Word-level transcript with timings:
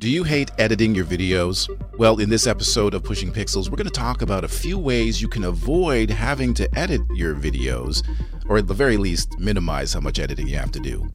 Do 0.00 0.08
you 0.08 0.22
hate 0.22 0.52
editing 0.58 0.94
your 0.94 1.04
videos? 1.04 1.68
Well, 1.98 2.20
in 2.20 2.30
this 2.30 2.46
episode 2.46 2.94
of 2.94 3.02
Pushing 3.02 3.32
Pixels, 3.32 3.68
we're 3.68 3.76
going 3.76 3.88
to 3.88 3.90
talk 3.90 4.22
about 4.22 4.44
a 4.44 4.48
few 4.48 4.78
ways 4.78 5.20
you 5.20 5.26
can 5.26 5.42
avoid 5.42 6.08
having 6.08 6.54
to 6.54 6.78
edit 6.78 7.00
your 7.16 7.34
videos, 7.34 8.06
or 8.48 8.58
at 8.58 8.68
the 8.68 8.74
very 8.74 8.96
least, 8.96 9.36
minimize 9.40 9.92
how 9.92 9.98
much 9.98 10.20
editing 10.20 10.46
you 10.46 10.56
have 10.56 10.70
to 10.70 10.78
do. 10.78 11.10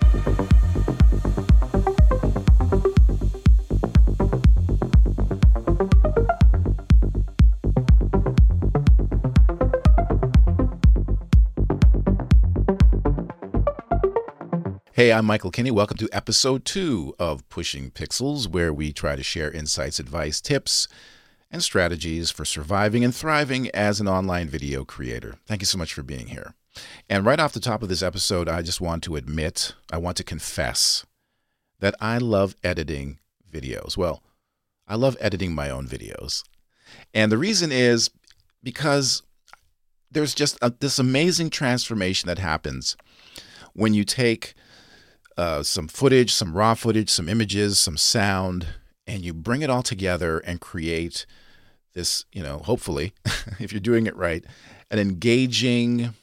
Hey, 14.96 15.12
I'm 15.12 15.26
Michael 15.26 15.50
Kinney. 15.50 15.72
Welcome 15.72 15.98
to 15.98 16.10
episode 16.12 16.66
two 16.66 17.16
of 17.18 17.50
Pushing 17.50 17.90
Pixels, 17.90 18.48
where 18.48 18.72
we 18.72 18.94
try 18.94 19.16
to 19.16 19.24
share 19.24 19.50
insights, 19.50 19.98
advice, 19.98 20.40
tips, 20.40 20.88
and 21.50 21.64
strategies 21.64 22.30
for 22.30 22.46
surviving 22.46 23.04
and 23.04 23.14
thriving 23.14 23.72
as 23.72 24.00
an 24.00 24.08
online 24.08 24.48
video 24.48 24.86
creator. 24.86 25.38
Thank 25.48 25.64
you 25.64 25.66
so 25.66 25.80
much 25.80 25.96
for 25.96 26.04
being 26.04 26.28
here. 26.28 26.54
And 27.10 27.26
right 27.26 27.40
off 27.40 27.54
the 27.54 27.60
top 27.60 27.82
of 27.82 27.90
this 27.90 28.04
episode, 28.04 28.48
I 28.48 28.62
just 28.62 28.82
want 28.82 29.02
to 29.06 29.16
admit, 29.16 29.74
I 29.92 29.98
want 29.98 30.16
to 30.18 30.24
confess 30.24 31.08
that 31.80 31.96
I 32.00 32.20
love 32.20 32.56
editing 32.64 33.18
videos. 33.52 33.98
Well, 33.98 34.22
I 34.88 34.94
love 34.94 35.18
editing 35.20 35.56
my 35.56 35.72
own 35.72 35.88
videos. 35.88 36.44
And 37.16 37.32
the 37.32 37.40
reason 37.40 37.72
is 37.72 38.12
because 38.62 39.24
there's 40.12 40.36
just 40.36 40.60
a, 40.62 40.70
this 40.70 41.00
amazing 41.00 41.50
transformation 41.50 42.28
that 42.28 42.38
happens 42.38 42.96
when 43.74 43.96
you 43.96 44.04
take 44.04 44.54
uh, 45.38 45.64
some 45.64 45.88
footage, 45.88 46.34
some 46.34 46.54
raw 46.54 46.74
footage, 46.74 47.10
some 47.10 47.30
images, 47.30 47.80
some 47.80 47.98
sound, 47.98 48.68
and 49.08 49.24
you 49.24 49.34
bring 49.34 49.62
it 49.62 49.70
all 49.70 49.84
together 49.84 50.40
and 50.40 50.62
create 50.62 51.26
this, 51.94 52.26
you 52.32 52.42
know, 52.42 52.60
hopefully, 52.60 53.14
if 53.60 53.72
you're 53.72 53.80
doing 53.80 54.08
it 54.08 54.16
right, 54.16 54.44
an 54.90 55.00
engaging 55.00 56.14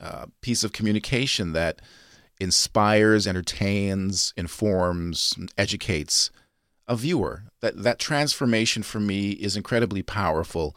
uh, 0.00 0.26
piece 0.40 0.64
of 0.64 0.72
communication 0.72 1.52
that 1.52 1.80
inspires, 2.40 3.26
entertains, 3.26 4.34
informs, 4.36 5.34
educates 5.56 6.30
a 6.88 6.96
viewer. 6.96 7.44
That 7.60 7.82
that 7.82 7.98
transformation 7.98 8.82
for 8.82 9.00
me 9.00 9.30
is 9.30 9.56
incredibly 9.56 10.02
powerful 10.02 10.76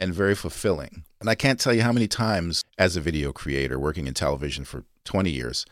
and 0.00 0.12
very 0.12 0.34
fulfilling. 0.34 1.04
And 1.20 1.30
I 1.30 1.34
can't 1.34 1.60
tell 1.60 1.72
you 1.72 1.82
how 1.82 1.92
many 1.92 2.08
times 2.08 2.62
as 2.78 2.96
a 2.96 3.00
video 3.00 3.32
creator 3.32 3.78
working 3.78 4.06
in 4.06 4.14
television 4.14 4.64
for 4.64 4.84
20 5.04 5.30
years, 5.30 5.64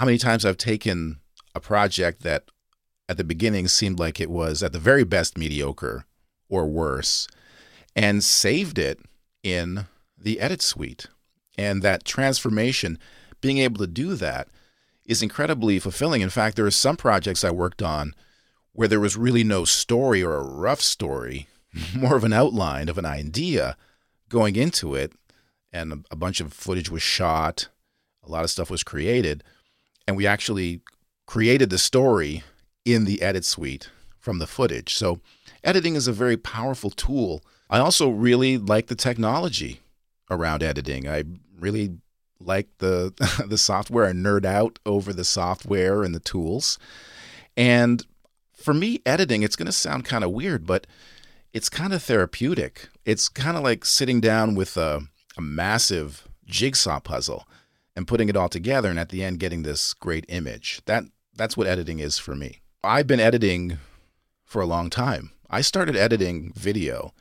how 0.00 0.06
many 0.06 0.16
times 0.16 0.46
I've 0.46 0.56
taken 0.56 1.20
a 1.54 1.60
project 1.60 2.22
that 2.22 2.44
at 3.06 3.18
the 3.18 3.22
beginning 3.22 3.68
seemed 3.68 3.98
like 3.98 4.18
it 4.18 4.30
was 4.30 4.62
at 4.62 4.72
the 4.72 4.78
very 4.78 5.04
best 5.04 5.36
mediocre 5.36 6.06
or 6.48 6.64
worse 6.64 7.28
and 7.94 8.24
saved 8.24 8.78
it 8.78 8.98
in 9.42 9.84
the 10.16 10.40
edit 10.40 10.62
suite. 10.62 11.08
And 11.58 11.82
that 11.82 12.06
transformation, 12.06 12.98
being 13.42 13.58
able 13.58 13.76
to 13.76 13.86
do 13.86 14.14
that 14.14 14.48
is 15.04 15.22
incredibly 15.22 15.78
fulfilling. 15.78 16.22
In 16.22 16.30
fact, 16.30 16.56
there 16.56 16.64
are 16.64 16.70
some 16.70 16.96
projects 16.96 17.44
I 17.44 17.50
worked 17.50 17.82
on 17.82 18.14
where 18.72 18.88
there 18.88 19.00
was 19.00 19.18
really 19.18 19.44
no 19.44 19.66
story 19.66 20.22
or 20.22 20.36
a 20.36 20.42
rough 20.42 20.80
story, 20.80 21.46
more 21.94 22.16
of 22.16 22.24
an 22.24 22.32
outline 22.32 22.88
of 22.88 22.96
an 22.96 23.04
idea 23.04 23.76
going 24.30 24.56
into 24.56 24.94
it. 24.94 25.12
And 25.74 26.06
a 26.10 26.16
bunch 26.16 26.40
of 26.40 26.54
footage 26.54 26.88
was 26.88 27.02
shot, 27.02 27.68
a 28.22 28.30
lot 28.30 28.44
of 28.44 28.50
stuff 28.50 28.70
was 28.70 28.82
created 28.82 29.44
and 30.10 30.16
we 30.16 30.26
actually 30.26 30.80
created 31.26 31.70
the 31.70 31.78
story 31.78 32.42
in 32.84 33.04
the 33.04 33.22
edit 33.22 33.44
suite 33.44 33.90
from 34.18 34.40
the 34.40 34.46
footage. 34.48 34.92
So 34.96 35.20
editing 35.62 35.94
is 35.94 36.08
a 36.08 36.12
very 36.12 36.36
powerful 36.36 36.90
tool. 36.90 37.44
I 37.70 37.78
also 37.78 38.08
really 38.08 38.58
like 38.58 38.88
the 38.88 38.96
technology 38.96 39.82
around 40.28 40.64
editing. 40.64 41.08
I 41.08 41.22
really 41.56 41.98
like 42.40 42.66
the 42.78 43.14
the 43.46 43.56
software. 43.56 44.06
I 44.06 44.10
nerd 44.10 44.44
out 44.44 44.80
over 44.84 45.12
the 45.12 45.24
software 45.24 46.02
and 46.02 46.12
the 46.12 46.18
tools. 46.18 46.76
And 47.56 48.04
for 48.52 48.74
me, 48.74 49.00
editing, 49.06 49.44
it's 49.44 49.54
going 49.54 49.66
to 49.66 49.72
sound 49.72 50.04
kind 50.04 50.24
of 50.24 50.32
weird, 50.32 50.66
but 50.66 50.88
it's 51.52 51.68
kind 51.68 51.92
of 51.92 52.02
therapeutic. 52.02 52.88
It's 53.04 53.28
kind 53.28 53.56
of 53.56 53.62
like 53.62 53.84
sitting 53.84 54.20
down 54.20 54.56
with 54.56 54.76
a, 54.76 55.02
a 55.38 55.40
massive 55.40 56.26
jigsaw 56.46 56.98
puzzle 56.98 57.46
and 57.96 58.06
putting 58.06 58.28
it 58.28 58.36
all 58.36 58.48
together 58.48 58.88
and 58.88 58.98
at 58.98 59.10
the 59.10 59.22
end 59.22 59.40
getting 59.40 59.62
this 59.62 59.94
great 59.94 60.24
image. 60.28 60.80
That 60.86 61.04
that's 61.34 61.56
what 61.56 61.66
editing 61.66 61.98
is 61.98 62.18
for 62.18 62.34
me. 62.34 62.60
I've 62.82 63.06
been 63.06 63.20
editing 63.20 63.78
for 64.44 64.60
a 64.60 64.66
long 64.66 64.90
time. 64.90 65.32
I 65.48 65.60
started 65.60 65.96
editing 65.96 66.52
video 66.54 67.12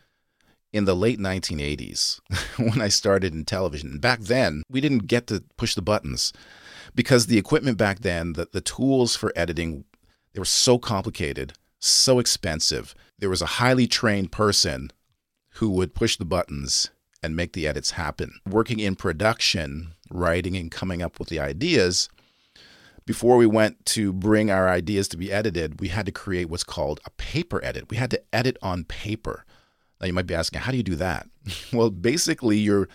in 0.72 0.86
the 0.86 0.96
late 0.96 1.20
1980s 1.20 2.20
when 2.58 2.82
I 2.82 2.88
started 2.90 3.34
in 3.34 3.46
television. 3.46 4.00
Back 4.00 4.20
then, 4.22 4.64
we 4.70 4.82
didn't 4.82 5.08
get 5.08 5.28
to 5.28 5.44
push 5.58 5.76
the 5.76 5.82
buttons 5.82 6.32
because 6.96 7.26
the 7.26 7.38
equipment 7.38 7.78
back 7.78 8.00
then, 8.00 8.34
the, 8.34 8.48
the 8.52 8.62
tools 8.62 9.16
for 9.16 9.34
editing, 9.36 9.86
they 10.34 10.40
were 10.40 10.46
so 10.46 10.78
complicated, 10.78 11.54
so 11.80 12.20
expensive. 12.20 12.94
There 13.18 13.30
was 13.30 13.42
a 13.42 13.58
highly 13.58 13.88
trained 13.88 14.32
person 14.32 14.92
who 15.54 15.70
would 15.72 15.96
push 15.96 16.18
the 16.18 16.26
buttons 16.26 16.92
and 17.22 17.36
make 17.36 17.54
the 17.54 17.68
edits 17.68 17.92
happen. 17.92 18.40
Working 18.50 18.80
in 18.80 18.96
production, 18.96 19.94
writing 20.10 20.56
and 20.56 20.72
coming 20.72 21.02
up 21.02 21.20
with 21.20 21.30
the 21.30 21.40
ideas, 21.40 22.10
before 23.06 23.38
we 23.38 23.48
went 23.48 23.86
to 23.88 24.14
bring 24.14 24.52
our 24.52 24.70
ideas 24.70 25.08
to 25.10 25.18
be 25.18 25.32
edited, 25.32 25.80
we 25.80 25.88
had 25.88 26.06
to 26.06 26.12
create 26.12 26.50
what's 26.50 26.64
called 26.64 27.00
a 27.06 27.10
paper 27.12 27.60
edit. 27.64 27.90
We 27.90 27.98
had 27.98 28.12
to 28.12 28.22
edit 28.32 28.58
on 28.62 28.84
paper. 28.84 29.46
Now 30.00 30.08
you 30.08 30.14
might 30.14 30.28
be 30.28 30.36
asking, 30.36 30.62
how 30.62 30.72
do 30.72 30.78
you 30.78 30.84
do 30.84 30.96
that? 30.96 31.28
well, 31.74 31.90
basically 31.90 32.58
you're 32.58 32.88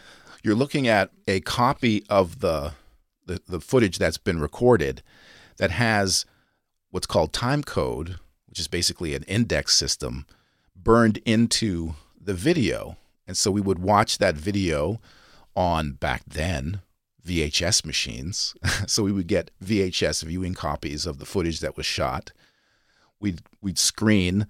you're 0.44 0.54
looking 0.54 0.86
at 0.86 1.10
a 1.26 1.40
copy 1.40 2.04
of 2.08 2.40
the, 2.40 2.74
the, 3.26 3.40
the 3.48 3.60
footage 3.60 3.98
that's 3.98 4.18
been 4.18 4.38
recorded 4.38 5.02
that 5.56 5.70
has 5.70 6.26
what's 6.90 7.06
called 7.06 7.32
time 7.32 7.64
code, 7.64 8.20
which 8.46 8.60
is 8.60 8.68
basically 8.68 9.14
an 9.14 9.24
index 9.24 9.74
system, 9.74 10.26
burned 10.76 11.16
into 11.24 11.94
the 12.20 12.34
video. 12.34 12.98
And 13.26 13.36
so 13.36 13.50
we 13.50 13.60
would 13.60 13.78
watch 13.78 14.18
that 14.18 14.36
video 14.36 15.00
on 15.56 15.92
back 15.92 16.22
then 16.26 16.80
VHS 17.26 17.84
machines. 17.84 18.54
so 18.86 19.02
we 19.02 19.12
would 19.12 19.26
get 19.26 19.50
VHS 19.64 20.24
viewing 20.24 20.54
copies 20.54 21.06
of 21.06 21.18
the 21.18 21.26
footage 21.26 21.60
that 21.60 21.76
was 21.76 21.86
shot. 21.86 22.32
We'd, 23.20 23.40
we'd 23.62 23.78
screen 23.78 24.46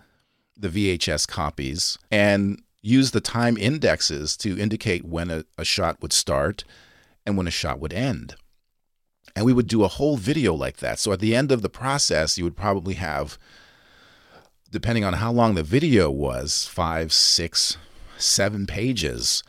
the 0.57 0.69
VHS 0.69 1.29
copies 1.29 1.99
and 2.11 2.63
use 2.83 3.13
the 3.13 3.21
time 3.21 3.57
indexes 3.57 4.37
to 4.39 4.59
indicate 4.59 5.05
when 5.05 5.31
a, 5.31 5.45
a 5.57 5.65
shot 5.65 6.03
would 6.03 6.13
start 6.13 6.65
and 7.25 7.37
when 7.37 7.47
a 7.47 7.53
shot 7.53 7.81
would 7.81 7.93
end. 7.93 8.37
And 9.35 9.45
we 9.45 9.53
would 9.53 9.67
do 9.67 9.85
a 9.85 9.89
whole 9.89 10.17
video 10.17 10.55
like 10.55 10.77
that. 10.79 10.99
So 10.99 11.13
at 11.13 11.21
the 11.21 11.35
end 11.35 11.51
of 11.51 11.63
the 11.63 11.69
process, 11.69 12.39
you 12.39 12.45
would 12.45 12.57
probably 12.57 12.95
have, 12.95 13.39
depending 14.71 15.05
on 15.05 15.15
how 15.15 15.33
long 15.33 15.55
the 15.55 15.63
video 15.63 16.11
was, 16.11 16.67
five, 16.67 17.13
six, 17.13 17.79
seven 18.19 18.67
pages 18.67 19.43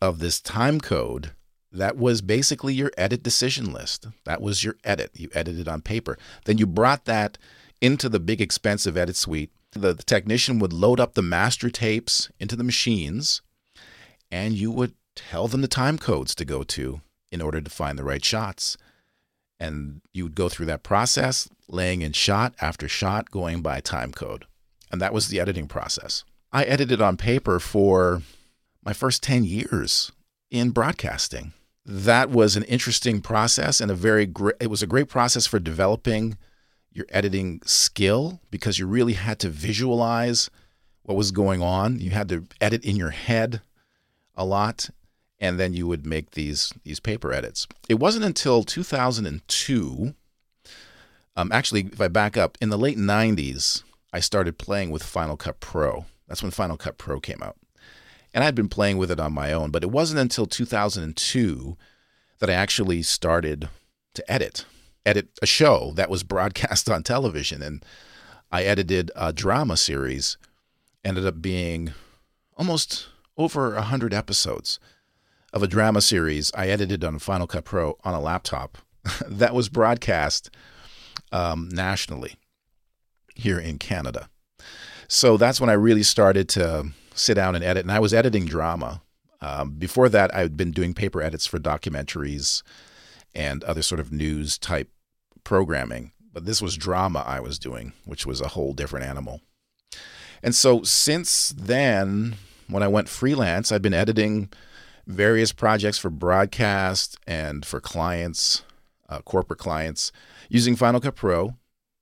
of 0.00 0.18
this 0.18 0.40
time 0.40 0.80
code 0.80 1.32
that 1.72 1.96
was 1.96 2.20
basically 2.20 2.74
your 2.74 2.92
edit 2.98 3.22
decision 3.22 3.72
list. 3.72 4.06
That 4.24 4.42
was 4.42 4.62
your 4.62 4.76
edit. 4.84 5.10
You 5.14 5.30
edited 5.34 5.68
on 5.68 5.80
paper. 5.80 6.18
Then 6.44 6.58
you 6.58 6.66
brought 6.66 7.06
that 7.06 7.38
into 7.80 8.08
the 8.08 8.20
big 8.20 8.40
expensive 8.40 8.96
edit 8.96 9.16
suite. 9.16 9.50
The, 9.72 9.94
the, 9.94 10.02
technician 10.02 10.58
would 10.58 10.72
load 10.72 11.00
up 11.00 11.14
the 11.14 11.22
master 11.22 11.70
tapes 11.70 12.30
into 12.38 12.56
the 12.56 12.64
machines 12.64 13.40
and 14.30 14.52
you 14.52 14.70
would 14.70 14.92
tell 15.16 15.48
them 15.48 15.62
the 15.62 15.68
time 15.68 15.96
codes 15.96 16.34
to 16.34 16.44
go 16.44 16.62
to 16.62 17.00
in 17.30 17.40
order 17.40 17.60
to 17.60 17.70
find 17.70 17.98
the 17.98 18.04
right 18.04 18.22
shots. 18.22 18.76
And 19.58 20.02
you 20.12 20.24
would 20.24 20.34
go 20.34 20.50
through 20.50 20.66
that 20.66 20.82
process, 20.82 21.48
laying 21.68 22.02
in 22.02 22.12
shot 22.12 22.54
after 22.60 22.86
shot, 22.86 23.30
going 23.30 23.62
by 23.62 23.80
time 23.80 24.12
code. 24.12 24.44
And 24.90 25.00
that 25.00 25.14
was 25.14 25.28
the 25.28 25.40
editing 25.40 25.68
process. 25.68 26.24
I 26.52 26.64
edited 26.64 27.00
on 27.00 27.16
paper 27.16 27.58
for 27.58 28.22
my 28.84 28.92
first 28.92 29.22
10 29.22 29.44
years 29.44 30.12
in 30.50 30.70
broadcasting. 30.70 31.52
That 31.84 32.30
was 32.30 32.56
an 32.56 32.64
interesting 32.64 33.20
process 33.20 33.80
and 33.80 33.90
a 33.90 33.94
very 33.94 34.26
great, 34.26 34.56
it 34.60 34.68
was 34.68 34.82
a 34.82 34.86
great 34.86 35.08
process 35.08 35.46
for 35.46 35.58
developing 35.58 36.36
your 36.92 37.06
editing 37.08 37.62
skill 37.64 38.40
because 38.50 38.78
you 38.78 38.86
really 38.86 39.14
had 39.14 39.38
to 39.40 39.48
visualize 39.48 40.50
what 41.04 41.16
was 41.16 41.30
going 41.30 41.62
on. 41.62 41.98
You 41.98 42.10
had 42.10 42.28
to 42.28 42.46
edit 42.60 42.84
in 42.84 42.96
your 42.96 43.10
head 43.10 43.62
a 44.36 44.44
lot 44.44 44.90
and 45.40 45.58
then 45.58 45.72
you 45.72 45.86
would 45.86 46.06
make 46.06 46.32
these 46.32 46.72
these 46.84 47.00
paper 47.00 47.32
edits. 47.32 47.66
It 47.88 47.94
wasn't 47.94 48.24
until 48.24 48.62
2002 48.62 50.14
um, 51.34 51.50
actually 51.50 51.88
if 51.92 52.00
I 52.00 52.08
back 52.08 52.36
up 52.36 52.58
in 52.60 52.68
the 52.68 52.78
late 52.78 52.98
90s 52.98 53.82
I 54.12 54.20
started 54.20 54.58
playing 54.58 54.90
with 54.90 55.02
Final 55.02 55.36
Cut 55.38 55.58
Pro. 55.58 56.04
That's 56.32 56.42
when 56.42 56.50
Final 56.50 56.78
Cut 56.78 56.96
Pro 56.96 57.20
came 57.20 57.42
out. 57.42 57.58
And 58.32 58.42
I'd 58.42 58.54
been 58.54 58.70
playing 58.70 58.96
with 58.96 59.10
it 59.10 59.20
on 59.20 59.34
my 59.34 59.52
own, 59.52 59.70
but 59.70 59.82
it 59.82 59.90
wasn't 59.90 60.18
until 60.18 60.46
2002 60.46 61.76
that 62.38 62.48
I 62.48 62.54
actually 62.54 63.02
started 63.02 63.68
to 64.14 64.32
edit, 64.32 64.64
edit 65.04 65.28
a 65.42 65.46
show 65.46 65.92
that 65.96 66.08
was 66.08 66.22
broadcast 66.22 66.88
on 66.88 67.02
television. 67.02 67.60
And 67.60 67.84
I 68.50 68.62
edited 68.62 69.10
a 69.14 69.30
drama 69.34 69.76
series, 69.76 70.38
ended 71.04 71.26
up 71.26 71.42
being 71.42 71.92
almost 72.56 73.08
over 73.36 73.74
100 73.74 74.14
episodes 74.14 74.80
of 75.52 75.62
a 75.62 75.68
drama 75.68 76.00
series 76.00 76.50
I 76.54 76.68
edited 76.68 77.04
on 77.04 77.18
Final 77.18 77.46
Cut 77.46 77.66
Pro 77.66 77.98
on 78.04 78.14
a 78.14 78.20
laptop 78.20 78.78
that 79.28 79.54
was 79.54 79.68
broadcast 79.68 80.48
um, 81.30 81.68
nationally 81.70 82.36
here 83.34 83.58
in 83.58 83.76
Canada. 83.76 84.30
So 85.08 85.36
that's 85.36 85.60
when 85.60 85.70
I 85.70 85.74
really 85.74 86.02
started 86.02 86.48
to 86.50 86.90
sit 87.14 87.34
down 87.34 87.54
and 87.54 87.64
edit. 87.64 87.84
And 87.84 87.92
I 87.92 87.98
was 87.98 88.14
editing 88.14 88.46
drama. 88.46 89.02
Um, 89.40 89.72
before 89.72 90.08
that, 90.08 90.34
I'd 90.34 90.56
been 90.56 90.70
doing 90.70 90.94
paper 90.94 91.20
edits 91.20 91.46
for 91.46 91.58
documentaries 91.58 92.62
and 93.34 93.64
other 93.64 93.82
sort 93.82 94.00
of 94.00 94.12
news 94.12 94.58
type 94.58 94.90
programming. 95.44 96.12
But 96.32 96.46
this 96.46 96.62
was 96.62 96.76
drama 96.76 97.24
I 97.26 97.40
was 97.40 97.58
doing, 97.58 97.92
which 98.04 98.24
was 98.24 98.40
a 98.40 98.48
whole 98.48 98.72
different 98.72 99.06
animal. 99.06 99.40
And 100.42 100.54
so 100.54 100.82
since 100.82 101.54
then, 101.56 102.36
when 102.68 102.82
I 102.82 102.88
went 102.88 103.08
freelance, 103.08 103.70
I've 103.70 103.82
been 103.82 103.94
editing 103.94 104.50
various 105.06 105.52
projects 105.52 105.98
for 105.98 106.10
broadcast 106.10 107.18
and 107.26 107.66
for 107.66 107.80
clients, 107.80 108.64
uh, 109.08 109.20
corporate 109.22 109.58
clients, 109.58 110.12
using 110.48 110.76
Final 110.76 111.00
Cut 111.00 111.16
Pro 111.16 111.54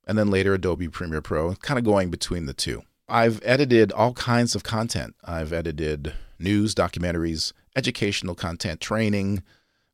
and 0.05 0.17
then 0.17 0.29
later 0.29 0.53
Adobe 0.53 0.87
Premiere 0.87 1.21
Pro, 1.21 1.55
kind 1.55 1.77
of 1.77 1.85
going 1.85 2.09
between 2.09 2.45
the 2.45 2.53
two. 2.53 2.83
I've 3.11 3.41
edited 3.43 3.91
all 3.91 4.13
kinds 4.13 4.55
of 4.55 4.63
content. 4.63 5.15
I've 5.25 5.51
edited 5.51 6.13
news, 6.39 6.73
documentaries, 6.73 7.51
educational 7.75 8.35
content, 8.35 8.79
training, 8.79 9.43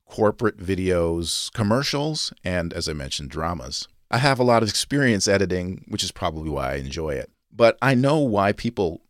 corporate 0.06 0.60
videos, 0.60 1.52
commercials, 1.54 2.32
and 2.44 2.72
as 2.74 2.88
I 2.88 2.94
mentioned, 2.94 3.32
dramas. 3.32 3.88
I 4.12 4.20
have 4.20 4.38
a 4.38 4.44
lot 4.44 4.62
of 4.62 4.70
experience 4.70 5.28
editing, 5.28 5.84
which 5.88 6.04
is 6.04 6.12
probably 6.12 6.52
why 6.52 6.74
I 6.74 6.76
enjoy 6.76 7.16
it. 7.16 7.32
But 7.52 7.76
I 7.82 7.96
know 7.96 8.20
why 8.20 8.52
people 8.52 9.02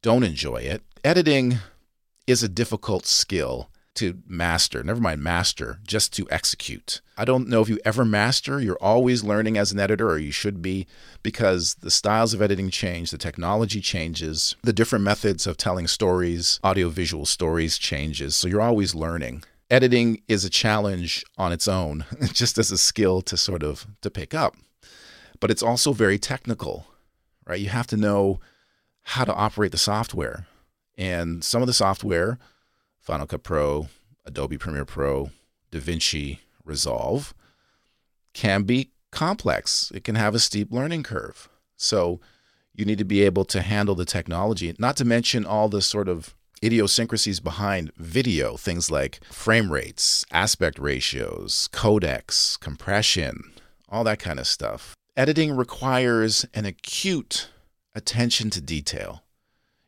don't 0.00 0.24
enjoy 0.24 0.62
it. 0.62 0.82
Editing 1.04 1.58
is 2.26 2.42
a 2.42 2.48
difficult 2.48 3.04
skill 3.04 3.68
to 4.00 4.18
master, 4.26 4.82
never 4.82 5.00
mind 5.00 5.22
master, 5.22 5.78
just 5.86 6.12
to 6.14 6.26
execute. 6.30 7.00
I 7.16 7.24
don't 7.24 7.48
know 7.48 7.60
if 7.60 7.68
you 7.68 7.78
ever 7.84 8.04
master, 8.04 8.60
you're 8.60 8.78
always 8.80 9.22
learning 9.22 9.58
as 9.58 9.72
an 9.72 9.78
editor, 9.78 10.08
or 10.10 10.18
you 10.18 10.32
should 10.32 10.62
be, 10.62 10.86
because 11.22 11.74
the 11.74 11.90
styles 11.90 12.32
of 12.32 12.40
editing 12.40 12.70
change, 12.70 13.10
the 13.10 13.18
technology 13.18 13.80
changes, 13.80 14.56
the 14.62 14.72
different 14.72 15.04
methods 15.04 15.46
of 15.46 15.56
telling 15.56 15.86
stories, 15.86 16.58
audiovisual 16.64 17.26
stories 17.26 17.78
changes. 17.78 18.34
So 18.34 18.48
you're 18.48 18.62
always 18.62 18.94
learning. 18.94 19.44
Editing 19.70 20.22
is 20.28 20.44
a 20.44 20.50
challenge 20.50 21.24
on 21.36 21.52
its 21.52 21.68
own, 21.68 22.04
just 22.32 22.58
as 22.58 22.70
a 22.70 22.78
skill 22.78 23.20
to 23.22 23.36
sort 23.36 23.62
of 23.62 23.86
to 24.00 24.10
pick 24.10 24.34
up. 24.34 24.56
But 25.40 25.50
it's 25.50 25.62
also 25.62 25.92
very 25.92 26.18
technical, 26.18 26.86
right? 27.46 27.60
You 27.60 27.68
have 27.68 27.86
to 27.88 27.96
know 27.96 28.40
how 29.02 29.24
to 29.24 29.34
operate 29.34 29.72
the 29.72 29.78
software. 29.78 30.46
And 30.96 31.44
some 31.44 31.62
of 31.62 31.66
the 31.66 31.72
software 31.72 32.38
Final 33.00 33.26
Cut 33.26 33.42
Pro, 33.42 33.88
Adobe 34.24 34.58
Premiere 34.58 34.84
Pro, 34.84 35.30
DaVinci 35.72 36.38
Resolve 36.64 37.34
can 38.32 38.62
be 38.62 38.90
complex. 39.10 39.90
It 39.94 40.04
can 40.04 40.14
have 40.14 40.34
a 40.34 40.38
steep 40.38 40.70
learning 40.70 41.02
curve. 41.02 41.48
So 41.76 42.20
you 42.74 42.84
need 42.84 42.98
to 42.98 43.04
be 43.04 43.22
able 43.22 43.44
to 43.46 43.62
handle 43.62 43.94
the 43.94 44.04
technology, 44.04 44.74
not 44.78 44.96
to 44.98 45.04
mention 45.04 45.44
all 45.44 45.68
the 45.68 45.82
sort 45.82 46.08
of 46.08 46.34
idiosyncrasies 46.62 47.40
behind 47.40 47.90
video, 47.96 48.56
things 48.56 48.90
like 48.90 49.24
frame 49.24 49.72
rates, 49.72 50.24
aspect 50.30 50.78
ratios, 50.78 51.68
codecs, 51.72 52.60
compression, 52.60 53.52
all 53.88 54.04
that 54.04 54.18
kind 54.18 54.38
of 54.38 54.46
stuff. 54.46 54.94
Editing 55.16 55.56
requires 55.56 56.46
an 56.54 56.66
acute 56.66 57.48
attention 57.94 58.50
to 58.50 58.60
detail. 58.60 59.24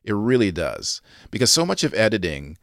It 0.02 0.14
really 0.14 0.50
does. 0.50 1.00
Because 1.30 1.52
so 1.52 1.64
much 1.64 1.84
of 1.84 1.94
editing 1.94 2.58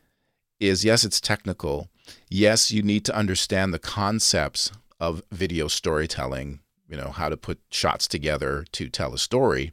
is 0.59 0.83
yes, 0.83 1.03
it's 1.03 1.21
technical. 1.21 1.89
Yes, 2.29 2.71
you 2.71 2.81
need 2.81 3.05
to 3.05 3.15
understand 3.15 3.73
the 3.73 3.79
concepts 3.79 4.71
of 4.99 5.21
video 5.31 5.67
storytelling, 5.67 6.59
you 6.87 6.97
know, 6.97 7.11
how 7.11 7.29
to 7.29 7.37
put 7.37 7.59
shots 7.71 8.07
together 8.07 8.65
to 8.73 8.89
tell 8.89 9.13
a 9.13 9.17
story. 9.17 9.71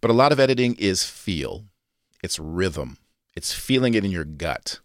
But 0.00 0.10
a 0.10 0.14
lot 0.14 0.32
of 0.32 0.40
editing 0.40 0.76
is 0.76 1.04
feel, 1.04 1.64
it's 2.22 2.38
rhythm, 2.38 2.98
it's 3.36 3.52
feeling 3.52 3.94
it 3.94 4.04
in 4.04 4.10
your 4.10 4.24
gut. 4.24 4.80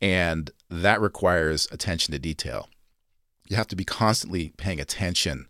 And 0.00 0.50
that 0.70 1.00
requires 1.00 1.66
attention 1.72 2.12
to 2.12 2.18
detail. 2.18 2.68
You 3.48 3.56
have 3.56 3.66
to 3.68 3.76
be 3.76 3.84
constantly 3.84 4.52
paying 4.56 4.80
attention 4.80 5.48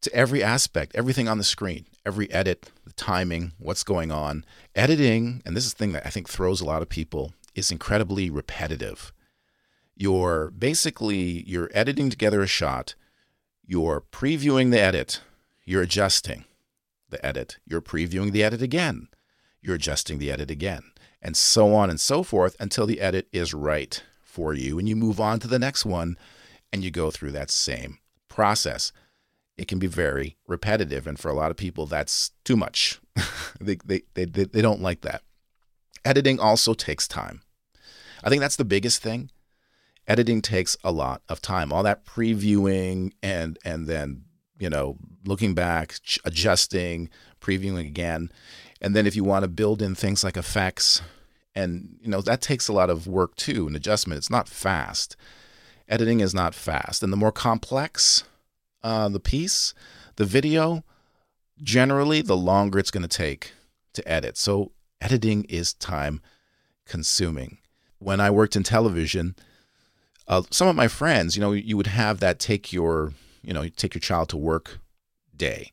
to 0.00 0.14
every 0.14 0.42
aspect, 0.42 0.94
everything 0.94 1.28
on 1.28 1.38
the 1.38 1.44
screen, 1.44 1.86
every 2.06 2.30
edit, 2.30 2.70
the 2.84 2.92
timing, 2.92 3.52
what's 3.58 3.82
going 3.82 4.12
on. 4.12 4.44
Editing, 4.74 5.42
and 5.44 5.56
this 5.56 5.66
is 5.66 5.74
the 5.74 5.78
thing 5.78 5.92
that 5.92 6.06
I 6.06 6.10
think 6.10 6.28
throws 6.28 6.60
a 6.60 6.64
lot 6.64 6.82
of 6.82 6.88
people 6.88 7.32
is 7.56 7.72
incredibly 7.72 8.30
repetitive. 8.30 9.12
You're 9.96 10.50
basically 10.50 11.42
you're 11.48 11.70
editing 11.72 12.10
together 12.10 12.42
a 12.42 12.46
shot, 12.46 12.94
you're 13.64 14.02
previewing 14.12 14.70
the 14.70 14.80
edit, 14.80 15.22
you're 15.64 15.82
adjusting 15.82 16.44
the 17.08 17.24
edit, 17.24 17.56
you're 17.66 17.80
previewing 17.80 18.30
the 18.30 18.44
edit 18.44 18.60
again, 18.60 19.08
you're 19.62 19.76
adjusting 19.76 20.18
the 20.18 20.30
edit 20.30 20.50
again, 20.50 20.82
and 21.22 21.36
so 21.36 21.74
on 21.74 21.88
and 21.88 21.98
so 21.98 22.22
forth 22.22 22.56
until 22.60 22.86
the 22.86 23.00
edit 23.00 23.26
is 23.32 23.54
right 23.54 24.02
for 24.22 24.52
you 24.52 24.78
and 24.78 24.86
you 24.86 24.94
move 24.94 25.18
on 25.18 25.40
to 25.40 25.48
the 25.48 25.58
next 25.58 25.86
one 25.86 26.18
and 26.70 26.84
you 26.84 26.90
go 26.90 27.10
through 27.10 27.32
that 27.32 27.50
same 27.50 27.98
process. 28.28 28.92
It 29.56 29.66
can 29.66 29.78
be 29.78 29.86
very 29.86 30.36
repetitive 30.46 31.06
and 31.06 31.18
for 31.18 31.30
a 31.30 31.34
lot 31.34 31.50
of 31.50 31.56
people 31.56 31.86
that's 31.86 32.32
too 32.44 32.56
much. 32.56 33.00
they, 33.60 33.76
they, 33.82 34.02
they, 34.12 34.26
they 34.26 34.60
don't 34.60 34.82
like 34.82 35.00
that. 35.00 35.22
Editing 36.04 36.38
also 36.38 36.74
takes 36.74 37.08
time. 37.08 37.40
I 38.22 38.30
think 38.30 38.40
that's 38.40 38.56
the 38.56 38.64
biggest 38.64 39.02
thing. 39.02 39.30
Editing 40.06 40.40
takes 40.40 40.76
a 40.84 40.92
lot 40.92 41.22
of 41.28 41.42
time. 41.42 41.72
All 41.72 41.82
that 41.82 42.04
previewing 42.04 43.12
and 43.22 43.58
and 43.64 43.86
then 43.86 44.24
you 44.58 44.70
know 44.70 44.96
looking 45.24 45.54
back, 45.54 45.96
adjusting, 46.24 47.10
previewing 47.40 47.86
again, 47.86 48.30
and 48.80 48.94
then 48.94 49.06
if 49.06 49.16
you 49.16 49.24
want 49.24 49.42
to 49.42 49.48
build 49.48 49.82
in 49.82 49.94
things 49.94 50.22
like 50.22 50.36
effects, 50.36 51.02
and 51.54 51.98
you 52.00 52.08
know 52.08 52.20
that 52.20 52.40
takes 52.40 52.68
a 52.68 52.72
lot 52.72 52.90
of 52.90 53.06
work 53.06 53.34
too, 53.34 53.66
and 53.66 53.74
adjustment. 53.74 54.18
It's 54.18 54.30
not 54.30 54.48
fast. 54.48 55.16
Editing 55.88 56.20
is 56.20 56.34
not 56.34 56.54
fast, 56.54 57.02
and 57.02 57.12
the 57.12 57.16
more 57.16 57.32
complex 57.32 58.24
uh, 58.86 59.08
the 59.08 59.18
piece, 59.18 59.74
the 60.14 60.24
video, 60.24 60.84
generally, 61.60 62.22
the 62.22 62.36
longer 62.36 62.78
it's 62.78 62.92
going 62.92 63.02
to 63.02 63.08
take 63.08 63.52
to 63.94 64.08
edit. 64.08 64.36
So 64.36 64.70
editing 65.00 65.42
is 65.44 65.74
time 65.74 66.20
consuming 66.86 67.58
when 67.98 68.20
I 68.20 68.30
worked 68.30 68.56
in 68.56 68.62
television, 68.62 69.36
uh, 70.28 70.42
some 70.50 70.68
of 70.68 70.76
my 70.76 70.88
friends, 70.88 71.36
you 71.36 71.40
know, 71.40 71.52
you 71.52 71.76
would 71.76 71.86
have 71.86 72.20
that 72.20 72.38
take 72.38 72.72
your, 72.72 73.12
you 73.42 73.52
know, 73.52 73.68
take 73.68 73.94
your 73.94 74.00
child 74.00 74.28
to 74.30 74.36
work 74.36 74.78
day. 75.36 75.72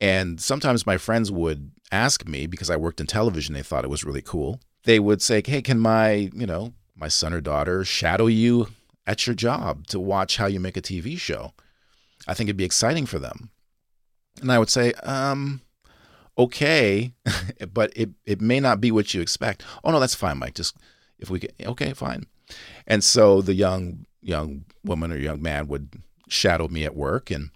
And 0.00 0.40
sometimes 0.40 0.86
my 0.86 0.98
friends 0.98 1.32
would 1.32 1.72
ask 1.90 2.26
me 2.26 2.46
because 2.46 2.70
I 2.70 2.76
worked 2.76 3.00
in 3.00 3.06
television, 3.06 3.54
they 3.54 3.62
thought 3.62 3.84
it 3.84 3.90
was 3.90 4.04
really 4.04 4.22
cool. 4.22 4.60
They 4.84 5.00
would 5.00 5.20
say, 5.20 5.42
"Hey, 5.44 5.60
can 5.62 5.80
my, 5.80 6.30
you 6.32 6.46
know, 6.46 6.72
my 6.94 7.08
son 7.08 7.32
or 7.32 7.40
daughter 7.40 7.84
shadow 7.84 8.26
you 8.26 8.68
at 9.06 9.26
your 9.26 9.34
job 9.34 9.86
to 9.88 9.98
watch 9.98 10.36
how 10.36 10.46
you 10.46 10.60
make 10.60 10.76
a 10.76 10.82
TV 10.82 11.18
show?" 11.18 11.52
I 12.26 12.34
think 12.34 12.48
it'd 12.48 12.56
be 12.56 12.64
exciting 12.64 13.06
for 13.06 13.18
them. 13.18 13.50
And 14.40 14.52
I 14.52 14.58
would 14.58 14.70
say, 14.70 14.92
um, 15.02 15.62
okay, 16.36 17.12
but 17.72 17.92
it, 17.96 18.10
it 18.24 18.40
may 18.40 18.60
not 18.60 18.80
be 18.80 18.90
what 18.90 19.14
you 19.14 19.20
expect. 19.20 19.64
Oh 19.82 19.90
no, 19.90 19.98
that's 19.98 20.14
fine, 20.14 20.38
Mike. 20.38 20.54
Just 20.54 20.76
if 21.18 21.30
we 21.30 21.38
get 21.38 21.54
okay, 21.64 21.92
fine. 21.92 22.24
And 22.86 23.04
so 23.04 23.42
the 23.42 23.54
young 23.54 24.06
young 24.20 24.64
woman 24.84 25.12
or 25.12 25.16
young 25.16 25.42
man 25.42 25.68
would 25.68 26.02
shadow 26.28 26.68
me 26.68 26.84
at 26.84 26.96
work 26.96 27.30
and 27.30 27.50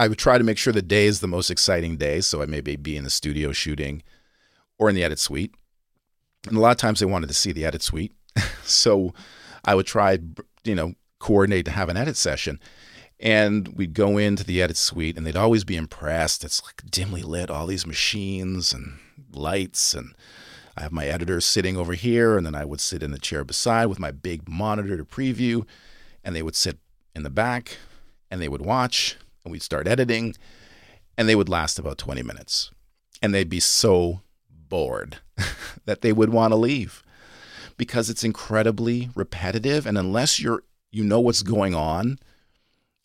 I 0.00 0.08
would 0.08 0.18
try 0.18 0.38
to 0.38 0.44
make 0.44 0.56
sure 0.56 0.72
the 0.72 0.80
day 0.80 1.04
is 1.04 1.20
the 1.20 1.28
most 1.28 1.50
exciting 1.50 1.98
day. 1.98 2.22
So 2.22 2.40
I 2.40 2.46
maybe 2.46 2.74
be 2.76 2.96
in 2.96 3.04
the 3.04 3.10
studio 3.10 3.52
shooting 3.52 4.02
or 4.78 4.88
in 4.88 4.94
the 4.94 5.04
edit 5.04 5.18
suite. 5.18 5.54
And 6.48 6.56
a 6.56 6.60
lot 6.60 6.70
of 6.70 6.78
times 6.78 7.00
they 7.00 7.06
wanted 7.06 7.26
to 7.26 7.34
see 7.34 7.52
the 7.52 7.66
edit 7.66 7.82
suite. 7.82 8.14
so 8.64 9.12
I 9.62 9.74
would 9.74 9.86
try, 9.86 10.18
you 10.64 10.74
know, 10.74 10.94
coordinate 11.18 11.66
to 11.66 11.70
have 11.70 11.90
an 11.90 11.98
edit 11.98 12.16
session. 12.16 12.58
And 13.18 13.68
we'd 13.76 13.92
go 13.92 14.16
into 14.16 14.42
the 14.42 14.62
edit 14.62 14.78
suite 14.78 15.18
and 15.18 15.26
they'd 15.26 15.36
always 15.36 15.64
be 15.64 15.76
impressed. 15.76 16.44
It's 16.44 16.62
like 16.64 16.90
dimly 16.90 17.22
lit, 17.22 17.50
all 17.50 17.66
these 17.66 17.86
machines 17.86 18.72
and 18.72 18.98
lights 19.32 19.92
and 19.92 20.14
I 20.80 20.84
have 20.84 20.92
my 20.92 21.06
editor 21.06 21.42
sitting 21.42 21.76
over 21.76 21.92
here, 21.92 22.38
and 22.38 22.46
then 22.46 22.54
I 22.54 22.64
would 22.64 22.80
sit 22.80 23.02
in 23.02 23.10
the 23.10 23.18
chair 23.18 23.44
beside 23.44 23.86
with 23.86 23.98
my 23.98 24.10
big 24.10 24.48
monitor 24.48 24.96
to 24.96 25.04
preview, 25.04 25.66
and 26.24 26.34
they 26.34 26.42
would 26.42 26.56
sit 26.56 26.78
in 27.14 27.22
the 27.22 27.28
back 27.28 27.76
and 28.30 28.40
they 28.40 28.48
would 28.48 28.64
watch, 28.64 29.18
and 29.44 29.52
we'd 29.52 29.62
start 29.62 29.86
editing, 29.86 30.34
and 31.18 31.28
they 31.28 31.34
would 31.34 31.50
last 31.50 31.78
about 31.78 31.98
20 31.98 32.22
minutes. 32.22 32.70
And 33.20 33.34
they'd 33.34 33.50
be 33.50 33.60
so 33.60 34.22
bored 34.48 35.18
that 35.84 36.00
they 36.00 36.14
would 36.14 36.30
want 36.30 36.52
to 36.52 36.56
leave 36.56 37.02
because 37.76 38.08
it's 38.08 38.24
incredibly 38.24 39.10
repetitive. 39.14 39.84
And 39.84 39.98
unless 39.98 40.40
you're 40.40 40.62
you 40.90 41.04
know 41.04 41.20
what's 41.20 41.42
going 41.42 41.74
on, 41.74 42.18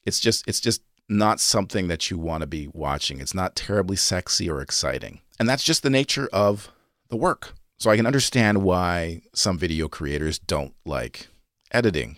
it's 0.05 0.21
just 0.21 0.47
it's 0.47 0.61
just 0.61 0.81
not 1.09 1.41
something 1.41 1.89
that 1.89 2.09
you 2.09 2.17
want 2.17 2.41
to 2.41 2.47
be 2.47 2.69
watching. 2.71 3.19
It's 3.19 3.35
not 3.35 3.55
terribly 3.55 3.97
sexy 3.97 4.49
or 4.49 4.61
exciting. 4.61 5.19
And 5.37 5.49
that's 5.49 5.63
just 5.63 5.83
the 5.83 5.89
nature 5.89 6.29
of 6.31 6.71
the 7.09 7.17
work. 7.17 7.53
So 7.77 7.91
I 7.91 7.97
can 7.97 8.05
understand 8.05 8.63
why 8.63 9.21
some 9.33 9.57
video 9.57 9.87
creators 9.87 10.39
don't 10.39 10.73
like 10.85 11.27
editing. 11.71 12.17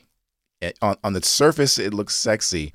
On, 0.82 0.96
on 1.04 1.14
the 1.14 1.22
surface, 1.22 1.78
it 1.78 1.94
looks 1.94 2.16
sexy. 2.16 2.74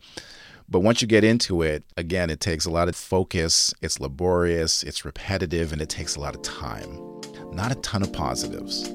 But 0.68 0.80
once 0.80 1.02
you 1.02 1.08
get 1.08 1.24
into 1.24 1.62
it, 1.62 1.84
again, 1.96 2.30
it 2.30 2.40
takes 2.40 2.64
a 2.64 2.70
lot 2.70 2.88
of 2.88 2.96
focus, 2.96 3.74
it's 3.82 4.00
laborious, 4.00 4.82
it's 4.82 5.04
repetitive, 5.04 5.72
and 5.72 5.82
it 5.82 5.88
takes 5.88 6.16
a 6.16 6.20
lot 6.20 6.34
of 6.34 6.42
time. 6.42 6.98
Not 7.52 7.72
a 7.72 7.76
ton 7.76 8.02
of 8.02 8.12
positives. 8.12 8.88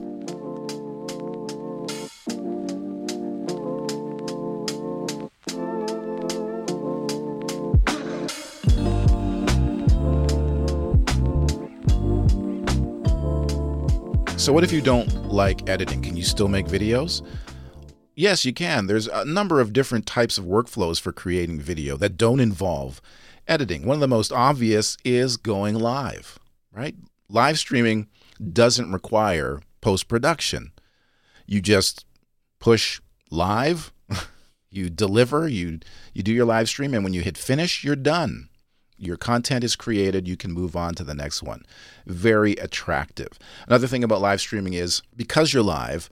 So, 14.48 14.54
what 14.54 14.64
if 14.64 14.72
you 14.72 14.80
don't 14.80 15.26
like 15.26 15.68
editing? 15.68 16.02
Can 16.02 16.16
you 16.16 16.24
still 16.24 16.48
make 16.48 16.68
videos? 16.68 17.22
Yes, 18.16 18.46
you 18.46 18.54
can. 18.54 18.88
There's 18.88 19.08
a 19.08 19.26
number 19.26 19.60
of 19.60 19.74
different 19.74 20.06
types 20.06 20.38
of 20.38 20.46
workflows 20.46 21.02
for 21.02 21.12
creating 21.12 21.60
video 21.60 21.98
that 21.98 22.16
don't 22.16 22.40
involve 22.40 23.02
editing. 23.46 23.86
One 23.86 23.96
of 23.96 24.00
the 24.00 24.08
most 24.08 24.32
obvious 24.32 24.96
is 25.04 25.36
going 25.36 25.76
live, 25.76 26.40
right? 26.72 26.96
Live 27.28 27.60
streaming 27.60 28.08
doesn't 28.54 28.90
require 28.90 29.60
post 29.82 30.08
production. 30.08 30.72
You 31.46 31.60
just 31.60 32.06
push 32.62 33.02
live, 33.30 33.92
you 34.70 34.90
deliver, 34.90 35.50
you 35.50 35.80
you 36.14 36.24
do 36.24 36.32
your 36.32 36.46
live 36.46 36.70
stream 36.70 36.94
and 36.94 37.04
when 37.04 37.12
you 37.12 37.20
hit 37.20 37.38
finish, 37.38 37.84
you're 37.84 37.98
done 37.98 38.48
your 38.98 39.18
content 39.18 39.64
is 39.64 39.76
created, 39.76 40.28
you 40.28 40.38
can 40.38 40.52
move 40.52 40.76
on 40.76 40.96
to 40.96 41.04
the 41.04 41.14
next 41.14 41.44
one. 41.44 41.64
Very 42.06 42.54
attractive. 42.54 43.30
Another 43.68 43.88
thing 43.88 44.04
about 44.04 44.22
live 44.22 44.42
streaming 44.42 44.74
is 44.74 45.02
because 45.16 45.54
you're 45.54 45.64
live, 45.64 46.10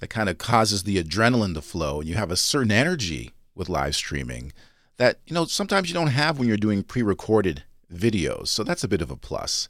that 0.00 0.08
kind 0.08 0.28
of 0.28 0.38
causes 0.38 0.82
the 0.82 1.02
adrenaline 1.02 1.54
to 1.54 1.62
flow 1.62 2.00
and 2.00 2.08
you 2.08 2.14
have 2.16 2.30
a 2.30 2.36
certain 2.36 2.72
energy 2.72 3.32
with 3.54 3.68
live 3.68 3.94
streaming 3.94 4.52
that 4.98 5.18
you 5.26 5.34
know 5.34 5.44
sometimes 5.44 5.88
you 5.88 5.94
don't 5.94 6.08
have 6.08 6.38
when 6.38 6.48
you're 6.48 6.56
doing 6.56 6.82
pre-recorded 6.82 7.64
videos. 7.92 8.48
So 8.48 8.64
that's 8.64 8.84
a 8.84 8.88
bit 8.88 9.02
of 9.02 9.10
a 9.10 9.16
plus. 9.16 9.68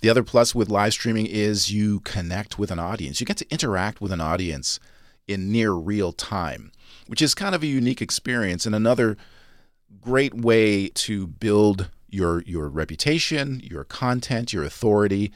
The 0.00 0.10
other 0.10 0.22
plus 0.22 0.54
with 0.54 0.68
live 0.68 0.92
streaming 0.92 1.26
is 1.26 1.72
you 1.72 2.00
connect 2.00 2.58
with 2.58 2.70
an 2.70 2.78
audience. 2.78 3.20
You 3.20 3.26
get 3.26 3.38
to 3.38 3.50
interact 3.50 4.00
with 4.00 4.12
an 4.12 4.20
audience 4.20 4.78
in 5.26 5.50
near 5.50 5.72
real 5.72 6.12
time, 6.12 6.72
which 7.06 7.22
is 7.22 7.34
kind 7.34 7.54
of 7.54 7.62
a 7.62 7.66
unique 7.66 8.02
experience 8.02 8.66
and 8.66 8.74
another 8.74 9.16
great 10.00 10.34
way 10.34 10.88
to 10.88 11.26
build 11.26 11.88
your 12.14 12.42
your 12.42 12.68
reputation, 12.68 13.60
your 13.62 13.84
content, 13.84 14.52
your 14.52 14.64
authority 14.64 15.32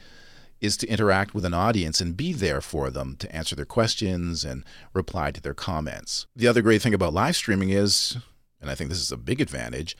is 0.61 0.75
to 0.77 0.87
interact 0.87 1.33
with 1.33 1.45
an 1.45 1.53
audience 1.53 2.01
and 2.01 2.17
be 2.17 2.33
there 2.33 2.61
for 2.61 2.89
them 2.89 3.15
to 3.17 3.33
answer 3.33 3.55
their 3.55 3.65
questions 3.65 4.43
and 4.43 4.63
reply 4.93 5.31
to 5.31 5.41
their 5.41 5.53
comments. 5.53 6.27
The 6.35 6.47
other 6.47 6.61
great 6.61 6.81
thing 6.81 6.93
about 6.93 7.13
live 7.13 7.35
streaming 7.35 7.69
is, 7.69 8.17
and 8.59 8.69
I 8.69 8.75
think 8.75 8.89
this 8.89 8.99
is 8.99 9.11
a 9.11 9.17
big 9.17 9.39
advantage, 9.39 9.95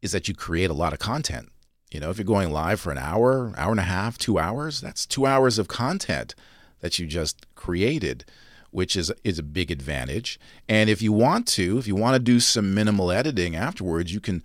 is 0.00 0.12
that 0.12 0.28
you 0.28 0.34
create 0.34 0.70
a 0.70 0.74
lot 0.74 0.92
of 0.92 0.98
content. 0.98 1.50
You 1.90 2.00
know, 2.00 2.08
if 2.08 2.16
you're 2.16 2.24
going 2.24 2.50
live 2.50 2.80
for 2.80 2.90
an 2.90 2.98
hour, 2.98 3.52
hour 3.56 3.70
and 3.70 3.80
a 3.80 3.84
half, 3.84 4.16
two 4.16 4.38
hours, 4.38 4.80
that's 4.80 5.04
two 5.04 5.26
hours 5.26 5.58
of 5.58 5.68
content 5.68 6.34
that 6.80 6.98
you 6.98 7.06
just 7.06 7.46
created, 7.54 8.24
which 8.70 8.96
is 8.96 9.12
is 9.24 9.38
a 9.38 9.42
big 9.42 9.70
advantage. 9.70 10.40
And 10.70 10.88
if 10.88 11.02
you 11.02 11.12
want 11.12 11.46
to, 11.48 11.76
if 11.76 11.86
you 11.86 11.94
want 11.94 12.14
to 12.14 12.18
do 12.18 12.40
some 12.40 12.74
minimal 12.74 13.12
editing 13.12 13.54
afterwards, 13.54 14.14
you 14.14 14.20
can 14.20 14.42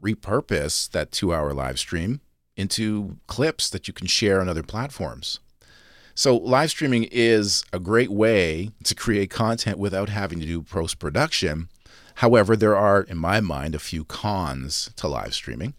repurpose 0.00 0.90
that 0.90 1.12
two 1.12 1.34
hour 1.34 1.52
live 1.52 1.78
stream 1.78 2.20
into 2.56 3.18
clips 3.26 3.68
that 3.70 3.86
you 3.86 3.94
can 3.94 4.06
share 4.06 4.40
on 4.40 4.48
other 4.48 4.62
platforms. 4.62 5.40
So, 6.14 6.36
live 6.36 6.70
streaming 6.70 7.04
is 7.10 7.62
a 7.74 7.78
great 7.78 8.10
way 8.10 8.70
to 8.84 8.94
create 8.94 9.28
content 9.28 9.78
without 9.78 10.08
having 10.08 10.40
to 10.40 10.46
do 10.46 10.62
post 10.62 10.98
production. 10.98 11.68
However, 12.16 12.56
there 12.56 12.74
are, 12.74 13.02
in 13.02 13.18
my 13.18 13.40
mind, 13.40 13.74
a 13.74 13.78
few 13.78 14.04
cons 14.04 14.88
to 14.96 15.08
live 15.08 15.34
streaming. 15.34 15.74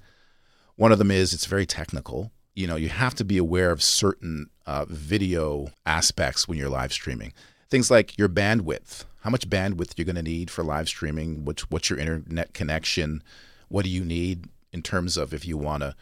One 0.75 0.91
of 0.91 0.99
them 0.99 1.09
is 1.09 1.33
it's 1.33 1.47
very 1.47 1.65
technical. 1.65 2.31
You 2.53 2.67
know, 2.67 2.75
you 2.75 2.89
have 2.89 3.15
to 3.15 3.25
be 3.25 3.39
aware 3.39 3.71
of 3.71 3.81
certain 3.81 4.51
uh, 4.67 4.85
video 4.87 5.69
aspects 5.87 6.47
when 6.47 6.59
you're 6.59 6.69
live 6.69 6.93
streaming. 6.93 7.33
Things 7.71 7.89
like 7.89 8.15
your 8.15 8.29
bandwidth, 8.29 9.05
how 9.21 9.31
much 9.31 9.49
bandwidth 9.49 9.93
you're 9.97 10.05
going 10.05 10.15
to 10.15 10.21
need 10.21 10.51
for 10.51 10.63
live 10.63 10.87
streaming, 10.87 11.45
which, 11.45 11.71
what's 11.71 11.89
your 11.89 11.97
internet 11.97 12.53
connection, 12.53 13.23
what 13.69 13.83
do 13.83 13.89
you 13.89 14.03
need 14.03 14.49
in 14.71 14.81
terms 14.81 15.17
of 15.17 15.33
if 15.33 15.45
you 15.45 15.57
want 15.57 15.83
to 15.83 15.95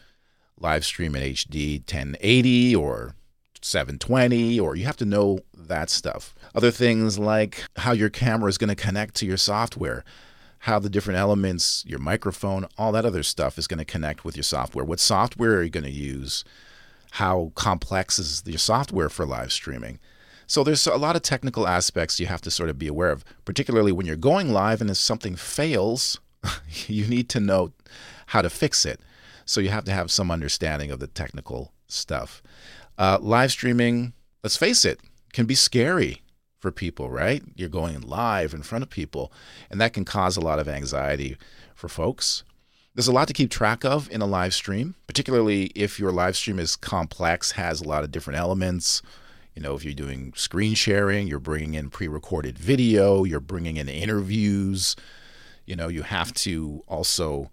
live 0.58 0.84
stream 0.84 1.14
in 1.14 1.22
HD 1.22 1.80
1080 1.80 2.76
or 2.76 3.14
720 3.62 4.60
or 4.60 4.76
you 4.76 4.84
have 4.84 4.96
to 4.96 5.04
know 5.04 5.40
that 5.54 5.90
stuff. 5.90 6.34
Other 6.54 6.70
things 6.70 7.18
like 7.18 7.64
how 7.76 7.92
your 7.92 8.10
camera 8.10 8.48
is 8.48 8.58
going 8.58 8.68
to 8.68 8.74
connect 8.74 9.14
to 9.16 9.26
your 9.26 9.36
software, 9.36 10.04
how 10.60 10.78
the 10.78 10.88
different 10.88 11.18
elements, 11.18 11.84
your 11.86 11.98
microphone, 11.98 12.66
all 12.78 12.92
that 12.92 13.04
other 13.04 13.22
stuff 13.22 13.58
is 13.58 13.66
going 13.66 13.78
to 13.78 13.84
connect 13.84 14.24
with 14.24 14.36
your 14.36 14.44
software. 14.44 14.84
What 14.84 15.00
software 15.00 15.56
are 15.56 15.62
you 15.62 15.70
going 15.70 15.84
to 15.84 15.90
use? 15.90 16.44
How 17.12 17.52
complex 17.54 18.18
is 18.18 18.42
your 18.46 18.58
software 18.58 19.08
for 19.08 19.26
live 19.26 19.52
streaming? 19.52 19.98
So 20.46 20.62
there's 20.62 20.86
a 20.86 20.96
lot 20.96 21.16
of 21.16 21.22
technical 21.22 21.66
aspects 21.66 22.20
you 22.20 22.26
have 22.26 22.42
to 22.42 22.52
sort 22.52 22.70
of 22.70 22.78
be 22.78 22.86
aware 22.86 23.10
of, 23.10 23.24
particularly 23.44 23.90
when 23.90 24.06
you're 24.06 24.16
going 24.16 24.52
live 24.52 24.80
and 24.80 24.88
if 24.90 24.96
something 24.96 25.34
fails, 25.34 26.20
you 26.86 27.06
need 27.06 27.28
to 27.30 27.40
know 27.40 27.72
how 28.26 28.42
to 28.42 28.50
fix 28.50 28.84
it. 28.84 29.00
So 29.44 29.60
you 29.60 29.68
have 29.70 29.84
to 29.84 29.92
have 29.92 30.10
some 30.10 30.30
understanding 30.30 30.90
of 30.90 30.98
the 30.98 31.06
technical 31.06 31.72
stuff. 31.86 32.42
Uh, 32.98 33.18
live 33.20 33.52
streaming, 33.52 34.12
let's 34.42 34.56
face 34.56 34.84
it, 34.84 35.00
can 35.32 35.46
be 35.46 35.54
scary 35.54 36.22
for 36.58 36.70
people, 36.72 37.10
right? 37.10 37.42
You're 37.54 37.68
going 37.68 38.00
live 38.00 38.54
in 38.54 38.62
front 38.62 38.82
of 38.82 38.90
people, 38.90 39.32
and 39.70 39.80
that 39.80 39.92
can 39.92 40.04
cause 40.04 40.36
a 40.36 40.40
lot 40.40 40.58
of 40.58 40.68
anxiety 40.68 41.36
for 41.74 41.88
folks. 41.88 42.42
There's 42.94 43.08
a 43.08 43.12
lot 43.12 43.28
to 43.28 43.34
keep 43.34 43.50
track 43.50 43.84
of 43.84 44.10
in 44.10 44.22
a 44.22 44.26
live 44.26 44.54
stream, 44.54 44.94
particularly 45.06 45.66
if 45.74 46.00
your 46.00 46.10
live 46.10 46.34
stream 46.34 46.58
is 46.58 46.74
complex, 46.74 47.52
has 47.52 47.80
a 47.80 47.86
lot 47.86 48.02
of 48.02 48.10
different 48.10 48.38
elements. 48.38 49.02
You 49.54 49.62
know, 49.62 49.74
if 49.74 49.84
you're 49.84 49.94
doing 49.94 50.32
screen 50.34 50.74
sharing, 50.74 51.28
you're 51.28 51.38
bringing 51.38 51.74
in 51.74 51.90
pre 51.90 52.08
recorded 52.08 52.58
video, 52.58 53.24
you're 53.24 53.38
bringing 53.38 53.76
in 53.76 53.88
interviews, 53.88 54.96
you 55.66 55.76
know, 55.76 55.88
you 55.88 56.02
have 56.02 56.32
to 56.34 56.82
also 56.86 57.50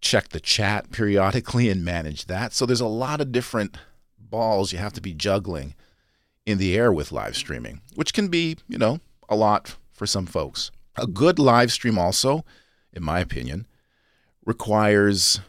check 0.00 0.30
the 0.30 0.40
chat 0.40 0.90
periodically 0.90 1.70
and 1.70 1.84
manage 1.84 2.26
that. 2.26 2.52
So 2.52 2.66
there's 2.66 2.80
a 2.80 2.86
lot 2.86 3.20
of 3.20 3.32
different 3.32 3.76
balls 4.18 4.72
you 4.72 4.78
have 4.78 4.92
to 4.94 5.00
be 5.00 5.14
juggling 5.14 5.74
in 6.44 6.58
the 6.58 6.76
air 6.76 6.92
with 6.92 7.12
live 7.12 7.36
streaming, 7.36 7.80
which 7.94 8.12
can 8.12 8.28
be, 8.28 8.58
you 8.68 8.76
know, 8.76 9.00
a 9.28 9.36
lot 9.36 9.76
for 9.92 10.06
some 10.06 10.26
folks. 10.26 10.70
A 10.96 11.06
good 11.06 11.38
live 11.38 11.72
stream 11.72 11.98
also, 11.98 12.44
in 12.92 13.02
my 13.02 13.20
opinion, 13.20 13.66
requires 14.44 15.40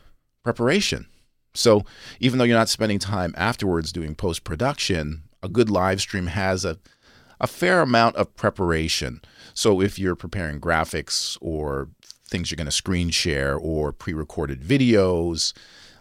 preparation. 0.44 1.08
So 1.54 1.84
even 2.20 2.38
though 2.38 2.46
you're 2.46 2.58
not 2.58 2.70
spending 2.70 3.00
time 3.00 3.34
afterwards 3.38 3.92
doing 3.92 4.16
post 4.16 4.44
production, 4.44 5.24
a 5.44 5.50
good 5.50 5.70
live 5.70 6.00
stream 6.00 6.28
has 6.28 6.64
a 6.64 6.78
a 7.40 7.48
fair 7.48 7.82
amount 7.82 8.16
of 8.16 8.34
preparation. 8.36 9.22
So 9.54 9.82
if 9.82 10.00
you're 10.00 10.16
preparing 10.16 10.60
graphics 10.60 11.38
or 11.42 11.90
things 12.28 12.50
you're 12.50 12.58
going 12.58 12.66
to 12.66 12.72
screen 12.72 13.10
share 13.10 13.56
or 13.56 13.92
pre 13.92 14.14
recorded 14.14 14.62
videos, 14.62 15.54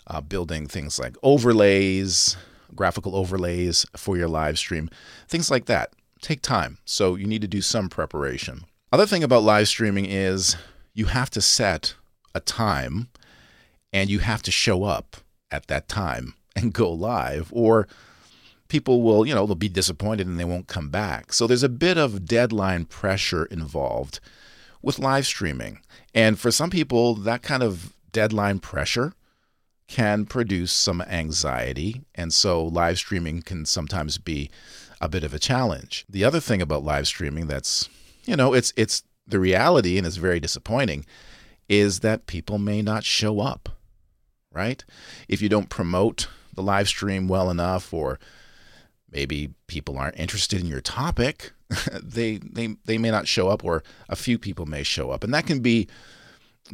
uh, 0.07 0.21
building 0.21 0.67
things 0.67 0.99
like 0.99 1.17
overlays, 1.23 2.37
graphical 2.75 3.15
overlays 3.17 3.87
for 3.97 4.17
your 4.17 4.29
live 4.29 4.59
stream, 4.59 4.91
things 5.29 5.51
like 5.51 5.67
that. 5.67 5.93
Take 6.21 6.43
time. 6.43 6.79
So 6.85 7.17
you 7.17 7.27
need 7.27 7.43
to 7.43 7.49
do 7.49 7.61
some 7.61 7.89
preparation. 7.89 8.65
Other 8.93 9.07
thing 9.07 9.23
about 9.23 9.43
live 9.43 9.69
streaming 9.69 10.07
is 10.07 10.57
you 10.95 11.07
have 11.07 11.31
to 11.31 11.41
set 11.41 11.95
a 12.35 12.41
time 12.41 13.09
and 13.93 14.09
you 14.09 14.21
have 14.21 14.43
to 14.43 14.51
show 14.51 14.85
up 14.85 15.17
at 15.51 15.67
that 15.67 15.89
time 15.89 16.35
and 16.57 16.73
go 16.73 16.91
live 16.91 17.51
or 17.53 17.87
people 18.69 19.03
will, 19.03 19.27
you 19.27 19.35
know, 19.35 19.47
they'll 19.47 19.55
be 19.55 19.69
disappointed 19.69 20.27
and 20.27 20.39
they 20.39 20.45
won't 20.45 20.67
come 20.67 20.89
back. 20.89 21.33
So 21.33 21.47
there's 21.47 21.63
a 21.63 21.69
bit 21.69 21.99
of 21.99 22.25
deadline 22.25 22.87
pressure 22.87 23.45
involved 23.47 24.21
with 24.85 24.99
live 24.99 25.27
streaming. 25.27 25.81
And 26.15 26.39
for 26.39 26.51
some 26.51 26.71
people, 26.71 27.15
that 27.15 27.43
kind 27.43 27.63
of 27.63 27.95
deadline 28.13 28.59
pressure 28.61 29.15
can 29.89 30.25
produce 30.25 30.73
some 30.73 31.03
anxiety. 31.03 32.03
And 32.15 32.33
so 32.33 32.65
live 32.65 32.99
streaming 32.99 33.43
can 33.43 33.67
sometimes 33.67 34.19
be 34.19 34.51
a 35.01 35.09
bit 35.09 35.25
of 35.25 35.35
a 35.35 35.39
challenge. 35.39 36.05
The 36.09 36.25
other 36.25 36.41
thing 36.41 36.63
about 36.63 36.85
live 36.85 37.07
streaming 37.07 37.47
that's, 37.47 37.89
you 38.25 38.37
know, 38.37 38.55
it's 38.55 38.73
it's 38.77 39.03
the 39.27 39.39
reality 39.39 39.99
and 39.99 40.07
it's 40.07 40.17
very 40.17 40.41
disappointing 40.41 41.05
is 41.69 42.01
that 42.01 42.27
people 42.27 42.59
may 42.59 42.83
not 42.83 43.05
show 43.05 43.41
up. 43.41 43.71
Right? 44.53 44.85
If 45.29 45.43
you 45.43 45.49
don't 45.49 45.69
promote 45.69 46.29
the 46.55 46.63
live 46.63 46.87
stream 46.87 47.27
well 47.27 47.51
enough 47.51 47.93
or 47.93 48.21
maybe 49.11 49.55
people 49.67 49.99
aren't 49.99 50.19
interested 50.19 50.61
in 50.61 50.67
your 50.67 50.81
topic, 50.81 51.53
they 52.03 52.39
they 52.39 52.77
they 52.85 52.99
may 52.99 53.11
not 53.11 53.29
show 53.29 53.49
up 53.49 53.65
or 53.65 53.83
a 54.09 54.17
few 54.17 54.39
people 54.39 54.67
may 54.67 54.83
show 54.83 55.11
up 55.11 55.25
and 55.25 55.33
that 55.35 55.47
can 55.47 55.61
be 55.61 55.89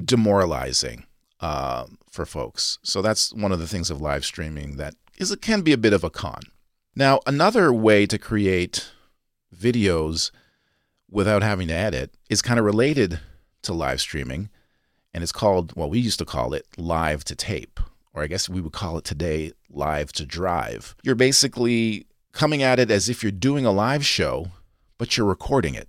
demoralizing 0.05 1.05
uh, 1.41 1.87
for 2.11 2.27
folks. 2.27 2.79
So 2.83 3.03
that's 3.03 3.33
one 3.33 3.53
of 3.53 3.59
the 3.59 3.67
things 3.67 3.91
of 3.91 4.01
live 4.01 4.25
streaming 4.25 4.77
that 4.77 4.95
is 5.19 5.31
it 5.31 5.43
can 5.43 5.63
be 5.63 5.73
a 5.73 5.79
bit 5.79 5.93
of 5.93 6.05
a 6.05 6.11
con. 6.11 6.43
Now, 6.95 7.21
another 7.27 7.73
way 7.73 8.07
to 8.07 8.19
create 8.19 8.91
videos 9.55 10.31
without 11.11 11.43
having 11.43 11.69
to 11.69 11.75
edit 11.75 12.15
is 12.29 12.43
kind 12.43 12.59
of 12.59 12.65
related 12.65 13.21
to 13.63 13.73
live 13.73 14.01
streaming, 14.01 14.49
and 15.13 15.23
it's 15.23 15.33
called 15.33 15.75
well, 15.77 15.91
we 15.91 15.99
used 15.99 16.19
to 16.19 16.25
call 16.25 16.55
it 16.55 16.67
live 16.77 17.25
to 17.25 17.35
tape, 17.35 17.81
or 18.13 18.23
I 18.23 18.27
guess 18.27 18.49
we 18.49 18.61
would 18.61 18.73
call 18.73 18.99
it 18.99 19.05
today 19.05 19.53
live 19.69 20.13
to 20.15 20.27
drive. 20.27 20.95
You're 21.03 21.15
basically 21.15 22.07
coming 22.33 22.63
at 22.63 22.79
it 22.79 22.91
as 22.91 23.09
if 23.09 23.23
you're 23.23 23.33
doing 23.33 23.67
a 23.67 23.73
live 23.73 24.05
show, 24.05 24.51
but 25.01 25.17
you're 25.17 25.27
recording 25.27 25.75
it. 25.75 25.89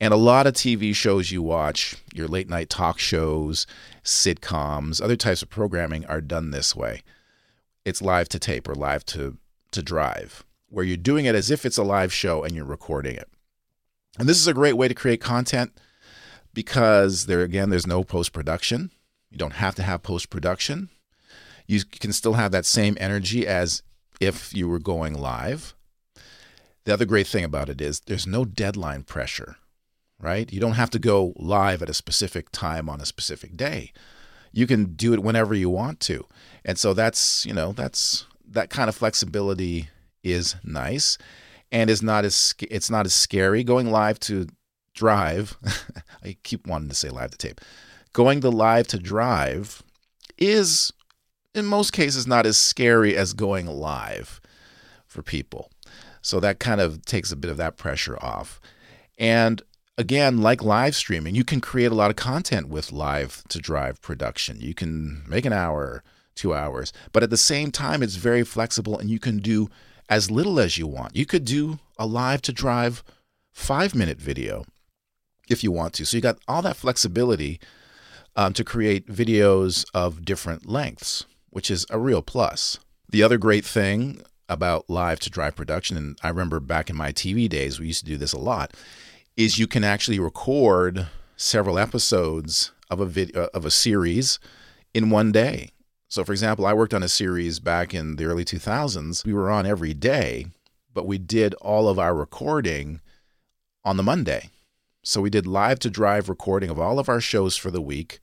And 0.00 0.14
a 0.14 0.16
lot 0.16 0.46
of 0.46 0.54
TV 0.54 0.94
shows 0.94 1.32
you 1.32 1.42
watch, 1.42 1.96
your 2.14 2.28
late 2.28 2.48
night 2.48 2.70
talk 2.70 3.00
shows, 3.00 3.66
sitcoms, 4.04 5.02
other 5.02 5.16
types 5.16 5.42
of 5.42 5.50
programming 5.50 6.06
are 6.06 6.20
done 6.20 6.52
this 6.52 6.76
way. 6.76 7.02
It's 7.84 8.00
live 8.00 8.28
to 8.28 8.38
tape 8.38 8.68
or 8.68 8.76
live 8.76 9.04
to, 9.06 9.38
to 9.72 9.82
drive, 9.82 10.44
where 10.68 10.84
you're 10.84 10.96
doing 10.96 11.24
it 11.24 11.34
as 11.34 11.50
if 11.50 11.66
it's 11.66 11.76
a 11.76 11.82
live 11.82 12.12
show 12.12 12.44
and 12.44 12.54
you're 12.54 12.64
recording 12.64 13.16
it. 13.16 13.28
And 14.16 14.28
this 14.28 14.38
is 14.38 14.46
a 14.46 14.54
great 14.54 14.76
way 14.76 14.86
to 14.86 14.94
create 14.94 15.20
content 15.20 15.72
because 16.52 17.26
there 17.26 17.42
again 17.42 17.70
there's 17.70 17.86
no 17.86 18.04
post 18.04 18.32
production. 18.32 18.92
You 19.28 19.38
don't 19.38 19.54
have 19.54 19.74
to 19.74 19.82
have 19.82 20.04
post 20.04 20.30
production. 20.30 20.88
You 21.66 21.84
can 21.84 22.12
still 22.12 22.34
have 22.34 22.52
that 22.52 22.64
same 22.64 22.96
energy 23.00 23.44
as 23.44 23.82
if 24.20 24.54
you 24.54 24.68
were 24.68 24.78
going 24.78 25.14
live. 25.14 25.73
The 26.84 26.92
other 26.92 27.04
great 27.04 27.26
thing 27.26 27.44
about 27.44 27.68
it 27.68 27.80
is 27.80 28.00
there's 28.00 28.26
no 28.26 28.44
deadline 28.44 29.04
pressure, 29.04 29.56
right? 30.20 30.52
You 30.52 30.60
don't 30.60 30.72
have 30.72 30.90
to 30.90 30.98
go 30.98 31.32
live 31.36 31.82
at 31.82 31.88
a 31.88 31.94
specific 31.94 32.50
time 32.50 32.88
on 32.88 33.00
a 33.00 33.06
specific 33.06 33.56
day. 33.56 33.92
You 34.52 34.66
can 34.66 34.94
do 34.94 35.12
it 35.14 35.22
whenever 35.22 35.54
you 35.54 35.70
want 35.70 36.00
to. 36.00 36.26
And 36.64 36.78
so 36.78 36.92
that's, 36.92 37.44
you 37.46 37.52
know, 37.52 37.72
that's 37.72 38.26
that 38.50 38.70
kind 38.70 38.88
of 38.88 38.94
flexibility 38.94 39.88
is 40.22 40.56
nice 40.62 41.18
and 41.72 41.90
is 41.90 42.02
not 42.02 42.24
as 42.24 42.54
it's 42.60 42.90
not 42.90 43.06
as 43.06 43.14
scary 43.14 43.64
going 43.64 43.90
live 43.90 44.20
to 44.20 44.46
drive. 44.94 45.56
I 46.24 46.36
keep 46.42 46.66
wanting 46.66 46.88
to 46.88 46.94
say 46.94 47.08
live 47.08 47.30
to 47.32 47.38
tape. 47.38 47.60
Going 48.12 48.40
the 48.40 48.52
live 48.52 48.86
to 48.88 48.98
drive 48.98 49.82
is 50.38 50.92
in 51.54 51.66
most 51.66 51.92
cases 51.92 52.26
not 52.26 52.46
as 52.46 52.56
scary 52.56 53.16
as 53.16 53.32
going 53.32 53.66
live 53.66 54.40
for 55.06 55.22
people. 55.22 55.70
So 56.24 56.40
that 56.40 56.58
kind 56.58 56.80
of 56.80 57.04
takes 57.04 57.30
a 57.32 57.36
bit 57.36 57.50
of 57.50 57.56
that 57.58 57.76
pressure 57.76 58.18
off. 58.22 58.60
And 59.18 59.62
again, 59.98 60.40
like 60.40 60.62
live 60.62 60.96
streaming, 60.96 61.34
you 61.34 61.44
can 61.44 61.60
create 61.60 61.92
a 61.92 61.94
lot 61.94 62.10
of 62.10 62.16
content 62.16 62.68
with 62.68 62.92
live 62.92 63.42
to 63.48 63.58
drive 63.58 64.00
production. 64.02 64.60
You 64.60 64.74
can 64.74 65.22
make 65.28 65.44
an 65.44 65.52
hour, 65.52 66.02
two 66.34 66.54
hours, 66.54 66.92
but 67.12 67.22
at 67.22 67.30
the 67.30 67.36
same 67.36 67.70
time, 67.70 68.02
it's 68.02 68.16
very 68.16 68.42
flexible 68.44 68.98
and 68.98 69.10
you 69.10 69.18
can 69.18 69.38
do 69.38 69.68
as 70.08 70.30
little 70.30 70.58
as 70.58 70.78
you 70.78 70.86
want. 70.86 71.14
You 71.14 71.26
could 71.26 71.44
do 71.44 71.78
a 71.98 72.06
live 72.06 72.42
to 72.42 72.52
drive 72.52 73.04
five 73.52 73.94
minute 73.94 74.18
video 74.18 74.64
if 75.48 75.62
you 75.62 75.70
want 75.70 75.94
to. 75.94 76.06
So 76.06 76.16
you 76.16 76.20
got 76.22 76.38
all 76.48 76.62
that 76.62 76.76
flexibility 76.76 77.60
um, 78.34 78.52
to 78.54 78.64
create 78.64 79.06
videos 79.06 79.84
of 79.94 80.24
different 80.24 80.66
lengths 80.66 81.24
which 81.54 81.70
is 81.70 81.86
a 81.88 81.98
real 81.98 82.20
plus. 82.20 82.80
The 83.08 83.22
other 83.22 83.38
great 83.38 83.64
thing 83.64 84.20
about 84.48 84.88
live 84.88 85.20
to 85.20 85.30
drive 85.30 85.56
production, 85.56 85.96
and 85.96 86.18
I 86.22 86.28
remember 86.28 86.60
back 86.60 86.90
in 86.90 86.96
my 86.96 87.12
TV 87.12 87.48
days, 87.48 87.78
we 87.78 87.86
used 87.86 88.00
to 88.00 88.10
do 88.10 88.16
this 88.16 88.32
a 88.32 88.38
lot, 88.38 88.74
is 89.36 89.58
you 89.58 89.66
can 89.66 89.84
actually 89.84 90.18
record 90.18 91.06
several 91.36 91.78
episodes 91.78 92.72
of 92.90 93.00
a 93.00 93.06
video 93.06 93.44
uh, 93.44 93.48
of 93.54 93.64
a 93.64 93.70
series 93.70 94.38
in 94.92 95.10
one 95.10 95.32
day. 95.32 95.70
So, 96.08 96.22
for 96.24 96.32
example, 96.32 96.66
I 96.66 96.74
worked 96.74 96.94
on 96.94 97.02
a 97.02 97.08
series 97.08 97.58
back 97.58 97.92
in 97.92 98.16
the 98.16 98.26
early 98.26 98.44
2000s. 98.44 99.24
We 99.24 99.34
were 99.34 99.50
on 99.50 99.66
every 99.66 99.94
day, 99.94 100.46
but 100.92 101.06
we 101.06 101.18
did 101.18 101.54
all 101.54 101.88
of 101.88 101.98
our 101.98 102.14
recording 102.14 103.00
on 103.84 103.96
the 103.96 104.02
Monday. 104.02 104.50
So 105.02 105.20
we 105.20 105.28
did 105.28 105.46
live 105.46 105.80
to 105.80 105.90
drive 105.90 106.28
recording 106.28 106.70
of 106.70 106.78
all 106.78 106.98
of 106.98 107.08
our 107.08 107.20
shows 107.20 107.56
for 107.56 107.70
the 107.70 107.82
week 107.82 108.20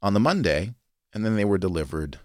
on 0.00 0.14
the 0.14 0.20
Monday, 0.20 0.72
and 1.12 1.24
then 1.24 1.36
they 1.36 1.44
were 1.44 1.58
delivered 1.58 2.18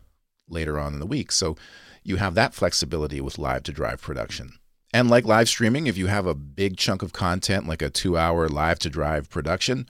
later 0.48 0.80
on 0.80 0.94
in 0.94 1.00
the 1.00 1.06
week. 1.06 1.32
So 1.32 1.58
you 2.04 2.18
have 2.18 2.36
that 2.36 2.54
flexibility 2.54 3.22
with 3.22 3.38
live 3.38 3.64
to 3.64 3.72
drive 3.72 4.02
production. 4.02 4.54
And 4.94 5.10
like 5.10 5.26
live 5.26 5.48
streaming, 5.48 5.88
if 5.88 5.98
you 5.98 6.08
have 6.08 6.26
a 6.26 6.34
big 6.34 6.78
chunk 6.78 7.04
of 7.04 7.14
content, 7.14 7.68
like 7.68 7.82
a 7.82 7.90
two 7.90 8.18
hour 8.18 8.48
live 8.48 8.80
to 8.80 8.90
drive 8.90 9.30
production, 9.30 9.88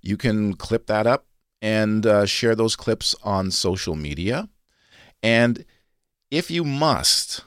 you 0.00 0.16
can 0.16 0.54
clip 0.54 0.86
that 0.86 1.06
up 1.06 1.26
and 1.60 2.06
uh, 2.06 2.24
share 2.24 2.54
those 2.54 2.76
clips 2.76 3.14
on 3.22 3.50
social 3.50 3.94
media. 3.94 4.48
And 5.22 5.64
if 6.30 6.50
you 6.50 6.64
must, 6.64 7.44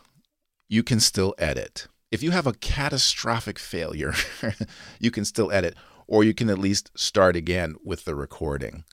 you 0.70 0.84
can 0.84 1.00
still 1.00 1.34
edit. 1.38 1.88
If 2.12 2.22
you 2.22 2.30
have 2.32 2.46
a 2.46 2.54
catastrophic 2.54 3.58
failure, 3.58 4.14
you 5.00 5.10
can 5.10 5.26
still 5.26 5.52
edit, 5.52 5.76
or 6.06 6.24
you 6.24 6.36
can 6.36 6.50
at 6.50 6.60
least 6.60 6.92
start 6.96 7.36
again 7.36 7.76
with 7.84 8.06
the 8.06 8.14
recording. 8.14 8.84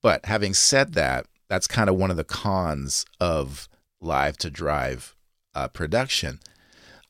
But 0.00 0.24
having 0.24 0.54
said 0.54 0.94
that, 0.94 1.26
that's 1.48 1.66
kind 1.66 1.90
of 1.90 1.96
one 1.96 2.10
of 2.10 2.16
the 2.16 2.24
cons 2.24 3.04
of 3.20 3.68
live 4.00 4.36
to 4.38 4.50
drive 4.50 5.14
uh, 5.54 5.68
production 5.68 6.40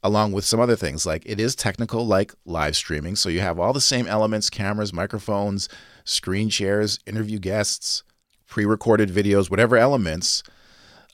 along 0.03 0.33
with 0.33 0.45
some 0.45 0.61
other 0.61 0.77
things. 0.77 1.05
Like 1.05 1.23
it 1.27 1.39
is 1.39 1.55
technical 1.55 2.07
like 2.07 2.33
live 2.45 2.77
streaming. 2.77 3.17
So 3.17 3.29
you 3.29 3.41
have 3.41 3.59
all 3.59 3.73
the 3.73 3.81
same 3.81 4.07
elements 4.07 4.51
cameras 4.51 4.93
microphones 4.93 5.69
screen 6.05 6.49
shares 6.49 6.99
interview 7.07 7.39
guests 7.39 8.03
pre-recorded 8.47 9.11
videos 9.11 9.51
whatever 9.51 9.77
elements 9.77 10.43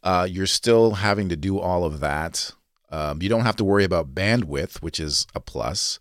uh, 0.03 0.27
you're 0.31 0.47
still 0.47 0.93
having 0.93 1.29
to 1.29 1.37
do 1.37 1.59
all 1.59 1.85
of 1.85 2.01
that. 2.01 2.53
Um, 2.91 3.21
you 3.21 3.29
don't 3.29 3.45
have 3.45 3.57
to 3.57 3.65
worry 3.65 3.85
about 3.85 4.15
bandwidth 4.15 4.77
which 4.81 5.01
is 5.01 5.27
a 5.35 5.41
plus 5.41 5.99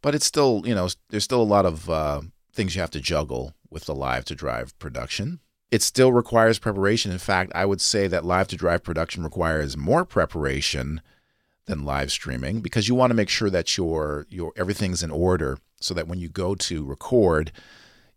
but 0.00 0.14
it's 0.14 0.26
still 0.26 0.62
you 0.64 0.74
know 0.74 0.88
there's 1.10 1.24
still 1.24 1.42
a 1.42 1.44
lot 1.44 1.66
of 1.66 1.88
uh, 1.90 2.22
things 2.52 2.74
you 2.74 2.80
have 2.80 2.90
to 2.90 3.00
juggle 3.00 3.54
with 3.70 3.84
the 3.84 3.94
live 3.94 4.24
to 4.26 4.34
drive 4.34 4.76
production 4.78 5.40
it 5.72 5.82
still 5.82 6.12
requires 6.12 6.58
preparation. 6.58 7.10
In 7.10 7.18
fact, 7.18 7.50
I 7.54 7.64
would 7.64 7.80
say 7.80 8.06
that 8.06 8.26
live 8.26 8.46
to 8.48 8.56
drive 8.56 8.84
production 8.84 9.24
requires 9.24 9.74
more 9.74 10.04
preparation 10.04 11.00
than 11.64 11.86
live 11.86 12.12
streaming 12.12 12.60
because 12.60 12.88
you 12.88 12.94
want 12.94 13.10
to 13.10 13.14
make 13.14 13.30
sure 13.30 13.48
that 13.48 13.76
your 13.78 14.26
your 14.28 14.52
everything's 14.54 15.02
in 15.02 15.10
order 15.10 15.58
so 15.80 15.94
that 15.94 16.06
when 16.06 16.20
you 16.20 16.28
go 16.28 16.54
to 16.54 16.84
record, 16.84 17.52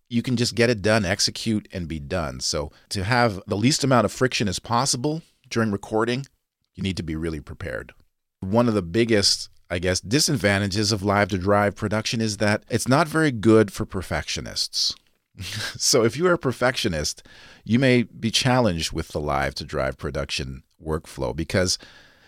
you 0.10 0.22
can 0.22 0.36
just 0.36 0.54
get 0.54 0.70
it 0.70 0.82
done, 0.82 1.06
execute 1.06 1.68
and 1.72 1.88
be 1.88 1.98
done. 1.98 2.42
So 2.42 2.74
to 2.90 3.06
have 3.06 3.42
the 3.48 3.56
least 3.56 3.86
amount 3.86 4.04
of 4.04 4.12
friction 4.12 4.50
as 4.50 4.60
possible 4.60 5.22
during 5.50 5.72
recording, 5.72 6.26
you 6.74 6.84
need 6.84 6.98
to 6.98 7.04
be 7.04 7.16
really 7.16 7.40
prepared. 7.40 7.94
One 8.42 8.68
of 8.68 8.74
the 8.74 8.82
biggest 8.82 9.50
I 9.70 9.80
guess 9.80 10.02
disadvantages 10.02 10.92
of 10.92 11.04
live 11.04 11.30
to 11.30 11.38
drive 11.38 11.78
production 11.78 12.20
is 12.20 12.38
that 12.38 12.64
it's 12.70 12.88
not 12.88 13.08
very 13.08 13.32
good 13.32 13.72
for 13.72 13.86
perfectionists. 13.86 14.94
so 15.78 16.04
if 16.04 16.18
you 16.18 16.28
are 16.28 16.34
a 16.34 16.38
perfectionist, 16.38 17.24
you 17.64 17.80
may 17.80 18.04
be 18.04 18.32
challenged 18.32 18.92
with 18.92 19.10
the 19.10 19.20
live 19.20 19.56
to 19.56 19.64
drive 19.64 19.98
production 19.98 20.64
workflow 20.84 21.36
because 21.36 21.78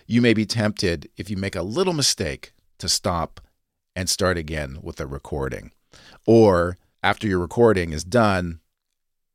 you 0.05 0.21
may 0.21 0.33
be 0.33 0.45
tempted 0.45 1.09
if 1.17 1.29
you 1.29 1.37
make 1.37 1.55
a 1.55 1.61
little 1.61 1.93
mistake 1.93 2.53
to 2.77 2.89
stop 2.89 3.41
and 3.95 4.09
start 4.09 4.37
again 4.37 4.79
with 4.81 4.99
a 4.99 5.07
recording. 5.07 5.71
Or 6.25 6.77
after 7.03 7.27
your 7.27 7.39
recording 7.39 7.93
is 7.93 8.03
done, 8.03 8.59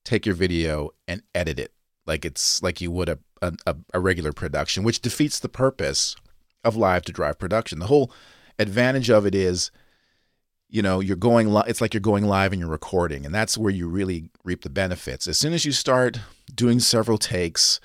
take 0.05 0.27
your 0.27 0.35
video 0.35 0.91
and 1.09 1.23
edit 1.35 1.59
it 1.59 1.73
like 2.07 2.25
it's 2.25 2.63
like 2.63 2.81
you 2.81 2.91
would 2.91 3.09
a, 3.09 3.19
a, 3.41 3.77
a 3.95 4.01
regular 4.01 4.33
production, 4.33 4.83
which 4.83 5.01
defeats 5.01 5.39
the 5.39 5.49
purpose 5.49 6.17
of 6.65 6.77
live 6.77 7.03
to 7.03 7.13
drive 7.13 7.39
production. 7.39 7.79
The 7.79 7.87
whole 7.87 8.13
advantage 8.59 9.11
of 9.11 9.27
it 9.27 9.35
is 9.35 9.71
you 10.73 10.83
know 10.83 10.99
you're 10.99 11.17
going 11.17 11.53
li- 11.53 11.63
it's 11.69 11.81
like 11.81 11.95
you're 11.95 12.01
going 12.01 12.25
live 12.25 12.53
and 12.53 12.59
you're 12.59 12.69
recording 12.69 13.25
and 13.25 13.35
that's 13.35 13.57
where 13.57 13.71
you 13.71 13.87
really 13.87 14.31
reap 14.43 14.63
the 14.63 14.71
benefits. 14.71 15.29
As 15.29 15.39
soon 15.39 15.53
as 15.53 15.65
you 15.65 15.71
start 15.71 16.19
doing 16.53 16.81
several 16.81 17.19
takes 17.19 17.79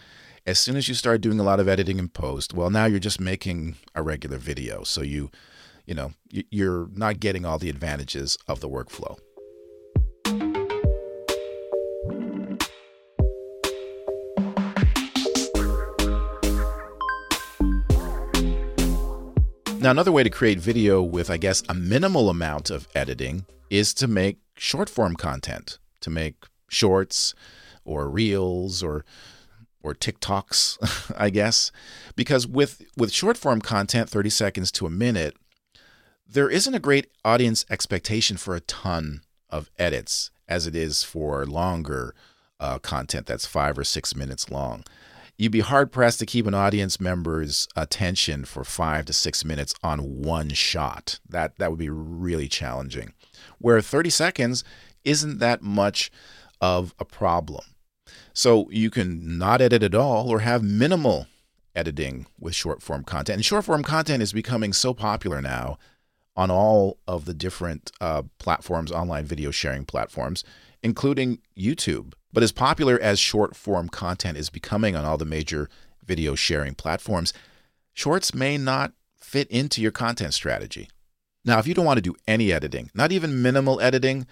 as 0.47 0.57
soon 0.57 0.77
as 0.77 0.87
you 0.87 0.95
start 0.95 1.19
doing 1.19 1.39
a 1.41 1.43
lot 1.43 1.59
of 1.59 1.67
editing 1.67 1.99
and 1.99 2.11
post 2.13 2.53
well 2.53 2.69
now 2.69 2.85
you're 2.85 2.99
just 2.99 3.19
making 3.19 3.75
a 3.93 4.01
regular 4.01 4.37
video. 4.37 4.83
So 4.83 5.01
you 5.01 5.29
you 5.85 5.93
know 5.93 6.13
you're 6.31 6.87
not 6.93 7.19
getting 7.19 7.45
all 7.45 7.59
the 7.59 7.69
advantages 7.69 8.37
of 8.47 8.61
the 8.61 8.69
workflow 8.69 9.17
Now, 19.87 19.91
another 19.91 20.11
way 20.11 20.23
to 20.23 20.29
create 20.29 20.59
video 20.59 21.01
with, 21.01 21.29
I 21.29 21.37
guess, 21.37 21.63
a 21.69 21.73
minimal 21.73 22.29
amount 22.29 22.69
of 22.69 22.89
editing 22.93 23.45
is 23.69 23.93
to 23.93 24.05
make 24.05 24.39
short 24.57 24.89
form 24.89 25.15
content, 25.15 25.79
to 26.01 26.09
make 26.09 26.43
shorts 26.67 27.33
or 27.85 28.09
reels 28.09 28.83
or 28.83 29.05
or 29.81 29.95
TikToks, 29.95 31.13
I 31.17 31.29
guess. 31.29 31.71
Because 32.17 32.45
with 32.45 32.81
with 32.97 33.13
short 33.13 33.37
form 33.37 33.61
content, 33.61 34.09
30 34.09 34.29
seconds 34.29 34.73
to 34.73 34.85
a 34.85 34.89
minute, 34.89 35.37
there 36.27 36.49
isn't 36.49 36.75
a 36.75 36.79
great 36.79 37.09
audience 37.23 37.65
expectation 37.69 38.35
for 38.35 38.57
a 38.57 38.59
ton 38.59 39.21
of 39.49 39.71
edits 39.79 40.31
as 40.49 40.67
it 40.67 40.75
is 40.75 41.05
for 41.05 41.45
longer 41.45 42.13
uh, 42.59 42.77
content 42.79 43.25
that's 43.25 43.45
five 43.45 43.77
or 43.77 43.85
six 43.85 44.17
minutes 44.17 44.51
long. 44.51 44.83
You'd 45.37 45.51
be 45.51 45.59
hard 45.59 45.91
pressed 45.91 46.17
to 46.19 46.25
keep 46.25 46.47
an 46.47 46.55
audience 46.55 46.99
member's 46.99 47.67
attention 47.75 48.43
for 48.43 48.63
five 48.63 49.05
to 49.05 49.13
six 49.13 49.45
minutes 49.45 49.75
on 49.83 50.21
one 50.23 50.49
shot. 50.49 51.19
That 51.29 51.57
that 51.59 51.69
would 51.69 51.79
be 51.79 51.89
really 51.89 52.47
challenging. 52.47 53.13
Where 53.59 53.79
30 53.79 54.09
seconds 54.09 54.63
isn't 55.03 55.37
that 55.37 55.61
much 55.61 56.09
of 56.59 56.95
a 56.99 57.05
problem. 57.05 57.63
So 58.33 58.67
you 58.71 58.89
can 58.89 59.37
not 59.37 59.61
edit 59.61 59.83
at 59.83 59.93
all 59.93 60.29
or 60.29 60.39
have 60.39 60.63
minimal 60.63 61.27
editing 61.75 62.25
with 62.39 62.55
short 62.55 62.81
form 62.81 63.03
content. 63.03 63.37
And 63.37 63.45
short 63.45 63.65
form 63.65 63.83
content 63.83 64.23
is 64.23 64.33
becoming 64.33 64.73
so 64.73 64.93
popular 64.93 65.41
now 65.41 65.77
on 66.35 66.49
all 66.49 66.97
of 67.07 67.25
the 67.25 67.33
different 67.33 67.91
uh, 68.01 68.23
platforms, 68.39 68.91
online 68.91 69.25
video 69.25 69.51
sharing 69.51 69.85
platforms, 69.85 70.43
including 70.81 71.39
YouTube. 71.57 72.13
But 72.33 72.43
as 72.43 72.51
popular 72.51 72.99
as 72.99 73.19
short 73.19 73.55
form 73.55 73.89
content 73.89 74.37
is 74.37 74.49
becoming 74.49 74.95
on 74.95 75.05
all 75.05 75.17
the 75.17 75.25
major 75.25 75.69
video 76.05 76.35
sharing 76.35 76.75
platforms, 76.75 77.33
shorts 77.93 78.33
may 78.33 78.57
not 78.57 78.93
fit 79.19 79.49
into 79.49 79.81
your 79.81 79.91
content 79.91 80.33
strategy. 80.33 80.89
Now, 81.45 81.59
if 81.59 81.67
you 81.67 81.73
don't 81.73 81.85
want 81.85 81.97
to 81.97 82.01
do 82.01 82.15
any 82.27 82.51
editing, 82.51 82.91
not 82.93 83.11
even 83.11 83.41
minimal 83.41 83.79
editing, 83.79 84.27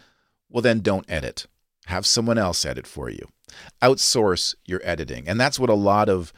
well, 0.50 0.62
then 0.62 0.82
don't 0.82 1.10
edit. 1.10 1.48
Have 1.88 2.06
someone 2.06 2.38
else 2.38 2.66
edit 2.66 2.88
for 2.88 3.10
you. 3.10 3.28
Outsource 3.82 4.56
your 4.66 4.82
editing. 4.84 5.28
And 5.28 5.40
that's 5.40 5.60
what 5.60 5.70
a 5.70 5.76
lot 5.76 6.10
of, 6.10 6.34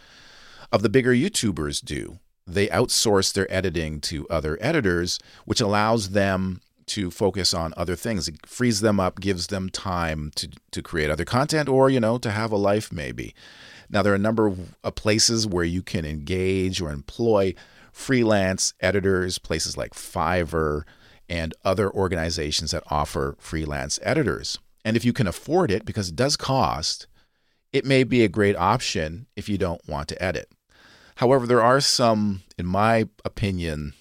of 0.72 0.82
the 0.82 0.90
bigger 0.90 1.14
YouTubers 1.14 1.84
do. 1.84 2.20
They 2.46 2.68
outsource 2.68 3.34
their 3.34 3.52
editing 3.54 4.00
to 4.02 4.28
other 4.30 4.58
editors, 4.62 5.20
which 5.46 5.62
allows 5.62 6.12
them 6.12 6.62
to 6.88 7.12
focus 7.12 7.54
on 7.54 7.74
other 7.78 7.96
things. 7.96 8.28
It 8.28 8.46
frees 8.46 8.82
them 8.82 9.00
up, 9.00 9.20
gives 9.20 9.48
them 9.48 9.70
time 9.70 10.32
to, 10.36 10.50
to 10.72 10.82
create 10.82 11.10
other 11.10 11.26
content 11.26 11.70
or, 11.70 11.90
you 11.90 12.00
know, 12.00 12.18
to 12.18 12.32
have 12.32 12.52
a 12.52 12.58
life 12.58 12.92
maybe. 12.92 13.36
Now, 13.90 14.02
there 14.02 14.12
are 14.14 14.18
a 14.18 14.20
number 14.20 14.48
of 14.48 14.76
uh, 14.84 14.92
places 14.92 15.48
where 15.48 15.64
you 15.64 15.82
can 15.82 16.06
engage 16.06 16.82
or 16.82 16.92
employ 16.92 17.54
freelance 17.92 18.74
editors, 18.80 19.38
places 19.38 19.78
like 19.78 19.94
Fiverr 19.94 20.84
and 21.30 21.54
other 21.64 21.92
organizations 21.92 22.72
that 22.72 22.84
offer 22.88 23.36
freelance 23.40 24.00
editors. 24.04 24.60
And 24.86 24.96
if 24.96 25.04
you 25.04 25.14
can 25.14 25.28
afford 25.28 25.72
it, 25.72 25.86
because 25.86 26.10
it 26.10 26.16
does 26.16 26.38
cost, 26.38 27.08
it 27.74 27.86
may 27.86 28.04
be 28.04 28.24
a 28.24 28.30
great 28.30 28.56
option 28.56 29.28
if 29.36 29.50
you 29.50 29.58
don't 29.58 29.82
want 29.88 30.08
to 30.10 30.24
edit. 30.24 30.50
However, 31.16 31.48
there 31.48 31.62
are 31.62 31.82
some, 31.82 32.44
in 32.58 32.66
my 32.66 33.08
opinion, 33.26 33.94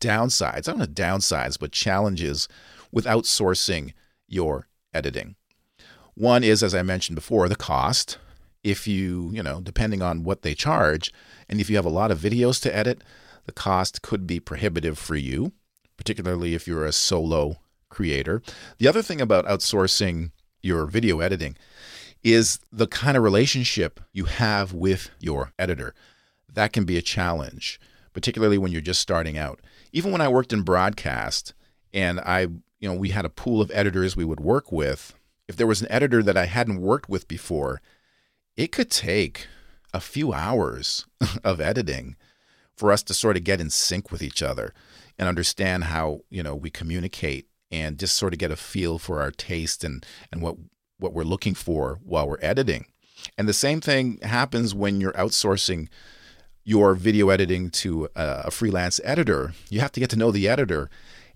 downsides, 0.00 0.68
I 0.68 0.72
don't 0.72 0.78
know 0.78 0.86
downsides, 0.86 1.58
but 1.58 1.72
challenges 1.72 2.48
with 2.92 3.04
outsourcing 3.04 3.92
your 4.28 4.68
editing. 4.92 5.36
One 6.14 6.42
is, 6.42 6.62
as 6.62 6.74
I 6.74 6.82
mentioned 6.82 7.16
before, 7.16 7.48
the 7.48 7.56
cost. 7.56 8.18
If 8.64 8.88
you, 8.88 9.30
you 9.32 9.42
know, 9.42 9.60
depending 9.60 10.02
on 10.02 10.24
what 10.24 10.42
they 10.42 10.54
charge, 10.54 11.12
and 11.48 11.60
if 11.60 11.70
you 11.70 11.76
have 11.76 11.84
a 11.84 11.90
lot 11.90 12.10
of 12.10 12.18
videos 12.18 12.60
to 12.62 12.74
edit, 12.74 13.02
the 13.44 13.52
cost 13.52 14.02
could 14.02 14.26
be 14.26 14.40
prohibitive 14.40 14.98
for 14.98 15.14
you, 15.14 15.52
particularly 15.96 16.54
if 16.54 16.66
you're 16.66 16.84
a 16.84 16.92
solo 16.92 17.58
creator. 17.88 18.42
The 18.78 18.88
other 18.88 19.02
thing 19.02 19.20
about 19.20 19.46
outsourcing 19.46 20.32
your 20.62 20.86
video 20.86 21.20
editing 21.20 21.56
is 22.24 22.58
the 22.72 22.88
kind 22.88 23.16
of 23.16 23.22
relationship 23.22 24.00
you 24.12 24.24
have 24.24 24.72
with 24.72 25.10
your 25.20 25.52
editor. 25.58 25.94
That 26.52 26.72
can 26.72 26.84
be 26.84 26.96
a 26.96 27.02
challenge, 27.02 27.78
particularly 28.16 28.56
when 28.56 28.72
you're 28.72 28.80
just 28.80 29.00
starting 29.00 29.36
out 29.36 29.60
even 29.96 30.12
when 30.12 30.20
I 30.20 30.28
worked 30.28 30.52
in 30.52 30.60
broadcast 30.60 31.54
and 31.94 32.20
I, 32.20 32.40
you 32.40 32.86
know, 32.86 32.94
we 32.94 33.08
had 33.08 33.24
a 33.24 33.30
pool 33.30 33.62
of 33.62 33.70
editors 33.72 34.14
we 34.14 34.26
would 34.26 34.40
work 34.40 34.70
with, 34.70 35.14
if 35.48 35.56
there 35.56 35.66
was 35.66 35.80
an 35.80 35.90
editor 35.90 36.22
that 36.22 36.36
I 36.36 36.44
hadn't 36.44 36.82
worked 36.82 37.08
with 37.08 37.26
before, 37.28 37.80
it 38.56 38.72
could 38.72 38.90
take 38.90 39.46
a 39.94 40.00
few 40.00 40.34
hours 40.34 41.06
of 41.44 41.62
editing 41.62 42.16
for 42.76 42.92
us 42.92 43.02
to 43.04 43.14
sort 43.14 43.38
of 43.38 43.44
get 43.44 43.58
in 43.58 43.70
sync 43.70 44.12
with 44.12 44.22
each 44.22 44.42
other 44.42 44.74
and 45.18 45.28
understand 45.28 45.84
how, 45.84 46.20
you 46.28 46.42
know, 46.42 46.54
we 46.54 46.68
communicate 46.68 47.46
and 47.70 47.98
just 47.98 48.16
sort 48.16 48.34
of 48.34 48.38
get 48.38 48.50
a 48.50 48.56
feel 48.56 48.98
for 48.98 49.22
our 49.22 49.30
taste 49.30 49.82
and 49.82 50.04
and 50.30 50.42
what 50.42 50.56
what 50.98 51.14
we're 51.14 51.24
looking 51.24 51.54
for 51.54 51.98
while 52.02 52.28
we're 52.28 52.38
editing. 52.42 52.84
And 53.38 53.48
the 53.48 53.54
same 53.54 53.80
thing 53.80 54.18
happens 54.22 54.74
when 54.74 55.00
you're 55.00 55.12
outsourcing 55.12 55.88
your 56.66 56.96
video 56.96 57.30
editing 57.30 57.70
to 57.70 58.08
a 58.16 58.50
freelance 58.50 59.00
editor, 59.04 59.54
you 59.70 59.78
have 59.78 59.92
to 59.92 60.00
get 60.00 60.10
to 60.10 60.16
know 60.16 60.32
the 60.32 60.48
editor. 60.48 60.90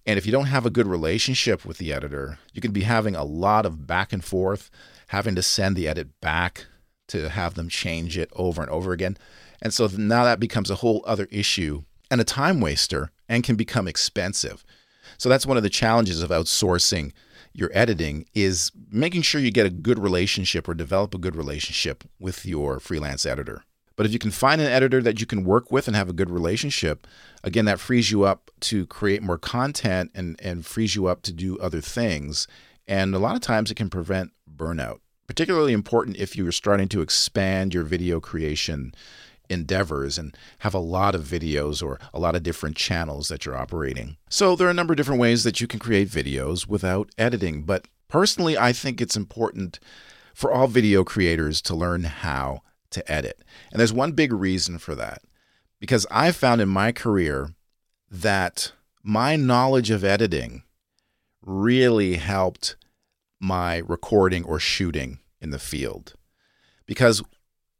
And 0.04 0.18
if 0.18 0.26
you 0.26 0.32
don't 0.32 0.46
have 0.46 0.66
a 0.66 0.70
good 0.70 0.88
relationship 0.88 1.64
with 1.64 1.78
the 1.78 1.92
editor, 1.92 2.40
you 2.52 2.60
can 2.60 2.72
be 2.72 2.82
having 2.82 3.14
a 3.14 3.22
lot 3.22 3.64
of 3.64 3.86
back 3.86 4.12
and 4.12 4.24
forth, 4.24 4.72
having 5.08 5.36
to 5.36 5.42
send 5.42 5.76
the 5.76 5.86
edit 5.86 6.20
back 6.20 6.66
to 7.08 7.28
have 7.28 7.54
them 7.54 7.68
change 7.68 8.18
it 8.18 8.28
over 8.34 8.60
and 8.60 8.70
over 8.72 8.90
again. 8.90 9.16
And 9.62 9.72
so 9.72 9.88
now 9.96 10.24
that 10.24 10.40
becomes 10.40 10.68
a 10.68 10.76
whole 10.76 11.04
other 11.06 11.28
issue 11.30 11.84
and 12.10 12.20
a 12.20 12.24
time 12.24 12.60
waster 12.60 13.12
and 13.28 13.44
can 13.44 13.54
become 13.54 13.86
expensive. 13.86 14.64
So 15.16 15.28
that's 15.28 15.46
one 15.46 15.56
of 15.56 15.62
the 15.62 15.70
challenges 15.70 16.22
of 16.22 16.30
outsourcing 16.30 17.12
your 17.52 17.70
editing 17.72 18.26
is 18.34 18.72
making 18.90 19.22
sure 19.22 19.40
you 19.40 19.52
get 19.52 19.66
a 19.66 19.70
good 19.70 20.00
relationship 20.00 20.68
or 20.68 20.74
develop 20.74 21.14
a 21.14 21.18
good 21.18 21.36
relationship 21.36 22.02
with 22.18 22.44
your 22.44 22.80
freelance 22.80 23.24
editor. 23.24 23.62
But 24.00 24.06
if 24.06 24.14
you 24.14 24.18
can 24.18 24.30
find 24.30 24.62
an 24.62 24.66
editor 24.66 25.02
that 25.02 25.20
you 25.20 25.26
can 25.26 25.44
work 25.44 25.70
with 25.70 25.86
and 25.86 25.94
have 25.94 26.08
a 26.08 26.14
good 26.14 26.30
relationship, 26.30 27.06
again, 27.44 27.66
that 27.66 27.78
frees 27.78 28.10
you 28.10 28.22
up 28.22 28.50
to 28.60 28.86
create 28.86 29.22
more 29.22 29.36
content 29.36 30.10
and, 30.14 30.40
and 30.40 30.64
frees 30.64 30.96
you 30.96 31.06
up 31.06 31.20
to 31.24 31.34
do 31.34 31.58
other 31.58 31.82
things. 31.82 32.48
And 32.88 33.14
a 33.14 33.18
lot 33.18 33.34
of 33.34 33.42
times 33.42 33.70
it 33.70 33.74
can 33.74 33.90
prevent 33.90 34.30
burnout, 34.50 35.00
particularly 35.26 35.74
important 35.74 36.16
if 36.16 36.34
you're 36.34 36.50
starting 36.50 36.88
to 36.88 37.02
expand 37.02 37.74
your 37.74 37.84
video 37.84 38.20
creation 38.20 38.94
endeavors 39.50 40.16
and 40.16 40.34
have 40.60 40.72
a 40.72 40.78
lot 40.78 41.14
of 41.14 41.24
videos 41.24 41.82
or 41.82 42.00
a 42.14 42.18
lot 42.18 42.34
of 42.34 42.42
different 42.42 42.78
channels 42.78 43.28
that 43.28 43.44
you're 43.44 43.54
operating. 43.54 44.16
So 44.30 44.56
there 44.56 44.66
are 44.66 44.70
a 44.70 44.72
number 44.72 44.94
of 44.94 44.96
different 44.96 45.20
ways 45.20 45.44
that 45.44 45.60
you 45.60 45.66
can 45.66 45.78
create 45.78 46.08
videos 46.08 46.66
without 46.66 47.10
editing. 47.18 47.64
But 47.64 47.86
personally, 48.08 48.56
I 48.56 48.72
think 48.72 48.98
it's 48.98 49.14
important 49.14 49.78
for 50.32 50.50
all 50.50 50.68
video 50.68 51.04
creators 51.04 51.60
to 51.60 51.74
learn 51.74 52.04
how 52.04 52.62
to 52.90 53.10
edit. 53.10 53.42
And 53.70 53.80
there's 53.80 53.92
one 53.92 54.12
big 54.12 54.32
reason 54.32 54.78
for 54.78 54.94
that. 54.94 55.22
Because 55.78 56.06
I've 56.10 56.36
found 56.36 56.60
in 56.60 56.68
my 56.68 56.92
career 56.92 57.54
that 58.10 58.72
my 59.02 59.36
knowledge 59.36 59.90
of 59.90 60.04
editing 60.04 60.62
really 61.42 62.16
helped 62.16 62.76
my 63.40 63.78
recording 63.78 64.44
or 64.44 64.58
shooting 64.58 65.18
in 65.40 65.50
the 65.50 65.58
field. 65.58 66.14
Because 66.86 67.22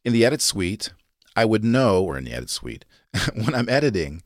in 0.05 0.12
the 0.12 0.25
edit 0.25 0.40
suite, 0.40 0.92
I 1.37 1.44
would 1.44 1.64
know, 1.64 2.03
or 2.03 2.16
in 2.16 2.25
the 2.25 2.33
edit 2.33 2.51
suite, 2.51 2.85
when 3.35 3.55
I'm 3.55 3.68
editing, 3.68 4.23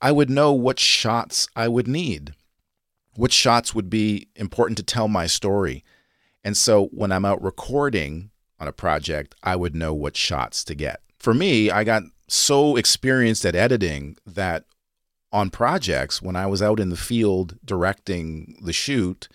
I 0.00 0.12
would 0.12 0.30
know 0.30 0.52
what 0.52 0.78
shots 0.78 1.48
I 1.56 1.68
would 1.68 1.88
need, 1.88 2.34
which 3.16 3.32
shots 3.32 3.74
would 3.74 3.90
be 3.90 4.28
important 4.36 4.76
to 4.78 4.84
tell 4.84 5.08
my 5.08 5.26
story. 5.26 5.84
And 6.44 6.56
so 6.56 6.86
when 6.86 7.10
I'm 7.10 7.24
out 7.24 7.42
recording, 7.42 8.30
on 8.58 8.68
a 8.68 8.72
project, 8.72 9.34
I 9.42 9.56
would 9.56 9.74
know 9.74 9.92
what 9.94 10.16
shots 10.16 10.64
to 10.64 10.74
get. 10.74 11.00
For 11.18 11.34
me, 11.34 11.70
I 11.70 11.84
got 11.84 12.02
so 12.28 12.76
experienced 12.76 13.44
at 13.44 13.54
editing 13.54 14.16
that 14.26 14.64
on 15.32 15.50
projects, 15.50 16.22
when 16.22 16.36
I 16.36 16.46
was 16.46 16.62
out 16.62 16.80
in 16.80 16.88
the 16.88 16.96
field 16.96 17.58
directing 17.64 18.58
the 18.62 18.72
shoot, 18.72 19.28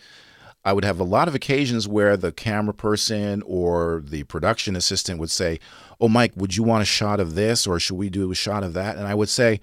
I 0.64 0.74
would 0.74 0.86
have 0.86 1.00
a 1.00 1.04
lot 1.04 1.28
of 1.28 1.36
occasions 1.36 1.88
where 1.88 2.16
the 2.16 2.32
camera 2.32 2.74
person 2.74 3.44
or 3.46 4.04
the 4.06 4.24
production 4.24 4.76
assistant 4.76 5.20
would 5.20 5.32
say, 5.32 5.60
Oh, 6.00 6.08
Mike, 6.08 6.34
would 6.36 6.56
you 6.56 6.64
want 6.64 6.82
a 6.82 6.86
shot 6.86 7.20
of 7.20 7.36
this 7.36 7.68
or 7.68 7.80
should 7.80 7.98
we 7.98 8.10
do 8.10 8.32
a 8.32 8.36
shot 8.36 8.64
of 8.64 8.74
that? 8.74 8.96
And 8.96 9.08
I 9.08 9.16
would 9.16 9.30
say, 9.30 9.60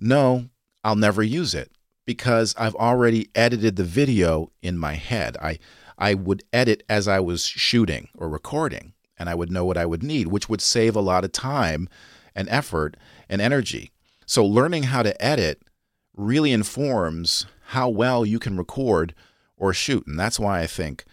No, 0.00 0.48
I'll 0.84 0.96
never 0.96 1.22
use 1.22 1.54
it 1.54 1.70
because 2.06 2.54
I've 2.56 2.76
already 2.76 3.28
edited 3.34 3.76
the 3.76 3.84
video 3.84 4.50
in 4.62 4.78
my 4.78 4.94
head. 4.94 5.36
I, 5.42 5.58
I 5.98 6.14
would 6.14 6.44
edit 6.52 6.84
as 6.88 7.08
I 7.08 7.20
was 7.20 7.44
shooting 7.44 8.08
or 8.14 8.28
recording, 8.28 8.94
and 9.18 9.28
I 9.28 9.34
would 9.34 9.50
know 9.50 9.64
what 9.64 9.76
I 9.76 9.84
would 9.84 10.02
need, 10.02 10.28
which 10.28 10.48
would 10.48 10.60
save 10.60 10.94
a 10.94 11.00
lot 11.00 11.24
of 11.24 11.32
time 11.32 11.88
and 12.34 12.48
effort 12.48 12.96
and 13.28 13.40
energy. 13.40 13.90
So, 14.24 14.44
learning 14.44 14.84
how 14.84 15.02
to 15.02 15.20
edit 15.22 15.62
really 16.16 16.52
informs 16.52 17.46
how 17.68 17.88
well 17.88 18.24
you 18.24 18.38
can 18.38 18.56
record 18.56 19.14
or 19.56 19.74
shoot. 19.74 20.06
And 20.06 20.18
that's 20.18 20.38
why 20.38 20.60
I 20.60 20.66
think 20.66 21.04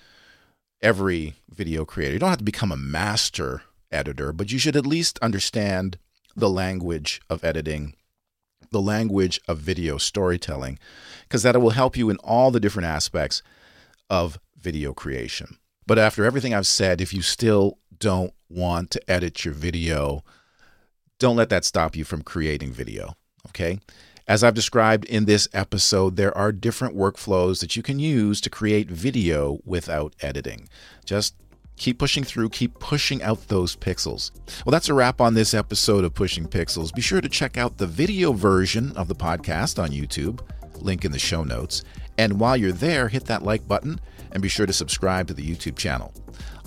every 0.82 1.36
video 1.50 1.84
creator, 1.84 2.14
you 2.14 2.20
don't 2.20 2.30
have 2.30 2.38
to 2.38 2.44
become 2.44 2.72
a 2.72 2.78
master 2.78 3.64
editor, 3.92 4.32
but 4.32 4.52
you 4.52 4.60
should 4.60 4.76
at 4.76 4.86
least 4.86 5.18
understand 5.20 5.98
the 6.36 6.50
language 6.50 7.22
of 7.30 7.44
editing, 7.44 7.96
the 8.72 8.82
language 8.82 9.40
of 9.48 9.58
video 9.58 9.98
storytelling, 9.98 10.78
because 11.24 11.44
that 11.44 11.60
will 11.60 11.72
help 11.72 11.98
you 11.98 12.10
in 12.10 12.18
all 12.18 12.52
the 12.52 12.60
different 12.60 12.88
aspects 12.88 13.42
of 14.10 14.38
video 14.66 14.94
creation. 14.94 15.58
But 15.88 16.00
after 16.00 16.26
everything 16.26 16.54
I've 16.54 16.68
said, 16.68 17.00
if 17.00 17.14
you 17.14 17.22
still 17.22 17.78
don't 17.98 18.34
want 18.50 18.90
to 18.92 19.10
edit 19.10 19.46
your 19.46 19.54
video, 19.54 20.24
don't 21.20 21.38
let 21.38 21.50
that 21.50 21.64
stop 21.64 21.96
you 21.96 22.04
from 22.04 22.24
creating 22.24 22.74
video. 22.74 23.16
Okay. 23.50 23.80
As 24.28 24.44
I've 24.44 24.56
described 24.56 25.06
in 25.06 25.26
this 25.26 25.48
episode, 25.54 26.16
there 26.16 26.36
are 26.36 26.52
different 26.52 26.98
workflows 26.98 27.60
that 27.62 27.76
you 27.76 27.84
can 27.84 28.00
use 28.00 28.42
to 28.42 28.50
create 28.50 28.90
video 28.90 29.60
without 29.64 30.16
editing. 30.22 30.68
Just 31.06 31.36
Keep 31.78 32.00
pushing 32.00 32.24
through, 32.24 32.50
keep 32.50 32.80
pushing 32.80 33.22
out 33.22 33.50
those 33.50 33.76
pixels. 33.76 34.32
Well, 34.66 34.72
that's 34.72 34.88
a 34.88 34.94
wrap 34.94 35.20
on 35.20 35.34
this 35.34 35.54
episode 35.54 36.06
of 36.06 36.14
Pushing 36.14 36.48
Pixels. 36.48 36.94
Be 36.94 37.02
sure 37.02 37.20
to 37.20 37.28
check 37.28 37.58
out 37.58 37.78
the 37.78 37.88
video 37.88 38.32
version 38.32 38.96
of 38.96 39.10
the 39.10 39.16
podcast 39.16 39.82
on 39.82 39.90
YouTube, 39.90 40.40
link 40.82 41.04
in 41.04 41.12
the 41.12 41.20
show 41.20 41.44
notes. 41.44 41.84
And 42.18 42.40
while 42.40 42.56
you're 42.56 42.72
there, 42.72 43.10
hit 43.10 43.26
that 43.26 43.44
like 43.44 43.68
button 43.68 44.00
and 44.36 44.44
be 44.44 44.50
sure 44.50 44.68
to 44.68 44.74
subscribe 44.74 45.28
to 45.28 45.34
the 45.34 45.42
YouTube 45.42 45.78
channel. 45.78 46.14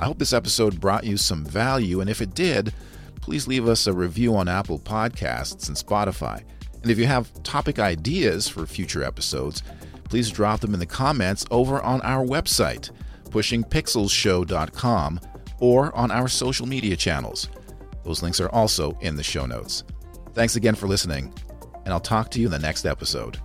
I 0.01 0.07
hope 0.07 0.19
this 0.19 0.33
episode 0.33 0.81
brought 0.81 1.05
you 1.05 1.17
some 1.17 1.45
value, 1.45 2.01
and 2.01 2.11
if 2.11 2.21
it 2.21 2.35
did, 2.35 2.75
please 3.21 3.47
leave 3.47 3.69
us 3.69 3.87
a 3.87 3.93
review 3.93 4.35
on 4.35 4.49
Apple 4.49 4.81
Podcasts 4.81 5.69
and 5.69 5.77
Spotify. 5.77 6.43
And 6.83 6.91
if 6.91 6.99
you 6.99 7.07
have 7.07 7.31
topic 7.45 7.79
ideas 7.79 8.49
for 8.49 8.67
future 8.67 9.05
episodes, 9.05 9.63
please 10.05 10.31
drop 10.31 10.61
them 10.61 10.75
in 10.75 10.81
the 10.81 10.87
comments 10.87 11.45
over 11.53 11.81
on 11.83 12.01
our 12.01 12.27
website 12.27 12.91
pushingpixelsshow.com, 13.29 15.21
or 15.61 15.95
on 15.95 16.11
our 16.11 16.29
social 16.29 16.67
media 16.67 16.97
channels. 16.97 17.51
Those 18.05 18.23
links 18.23 18.41
are 18.41 18.49
also 18.49 18.97
in 19.01 19.17
the 19.17 19.23
show 19.23 19.45
notes. 19.45 19.85
Thanks 20.33 20.57
again 20.57 20.75
for 20.75 20.87
listening, 20.87 21.35
and 21.85 21.93
I'll 21.93 22.01
talk 22.01 22.31
to 22.31 22.41
you 22.41 22.47
in 22.47 22.53
the 22.53 22.59
next 22.59 22.87
episode. 22.87 23.39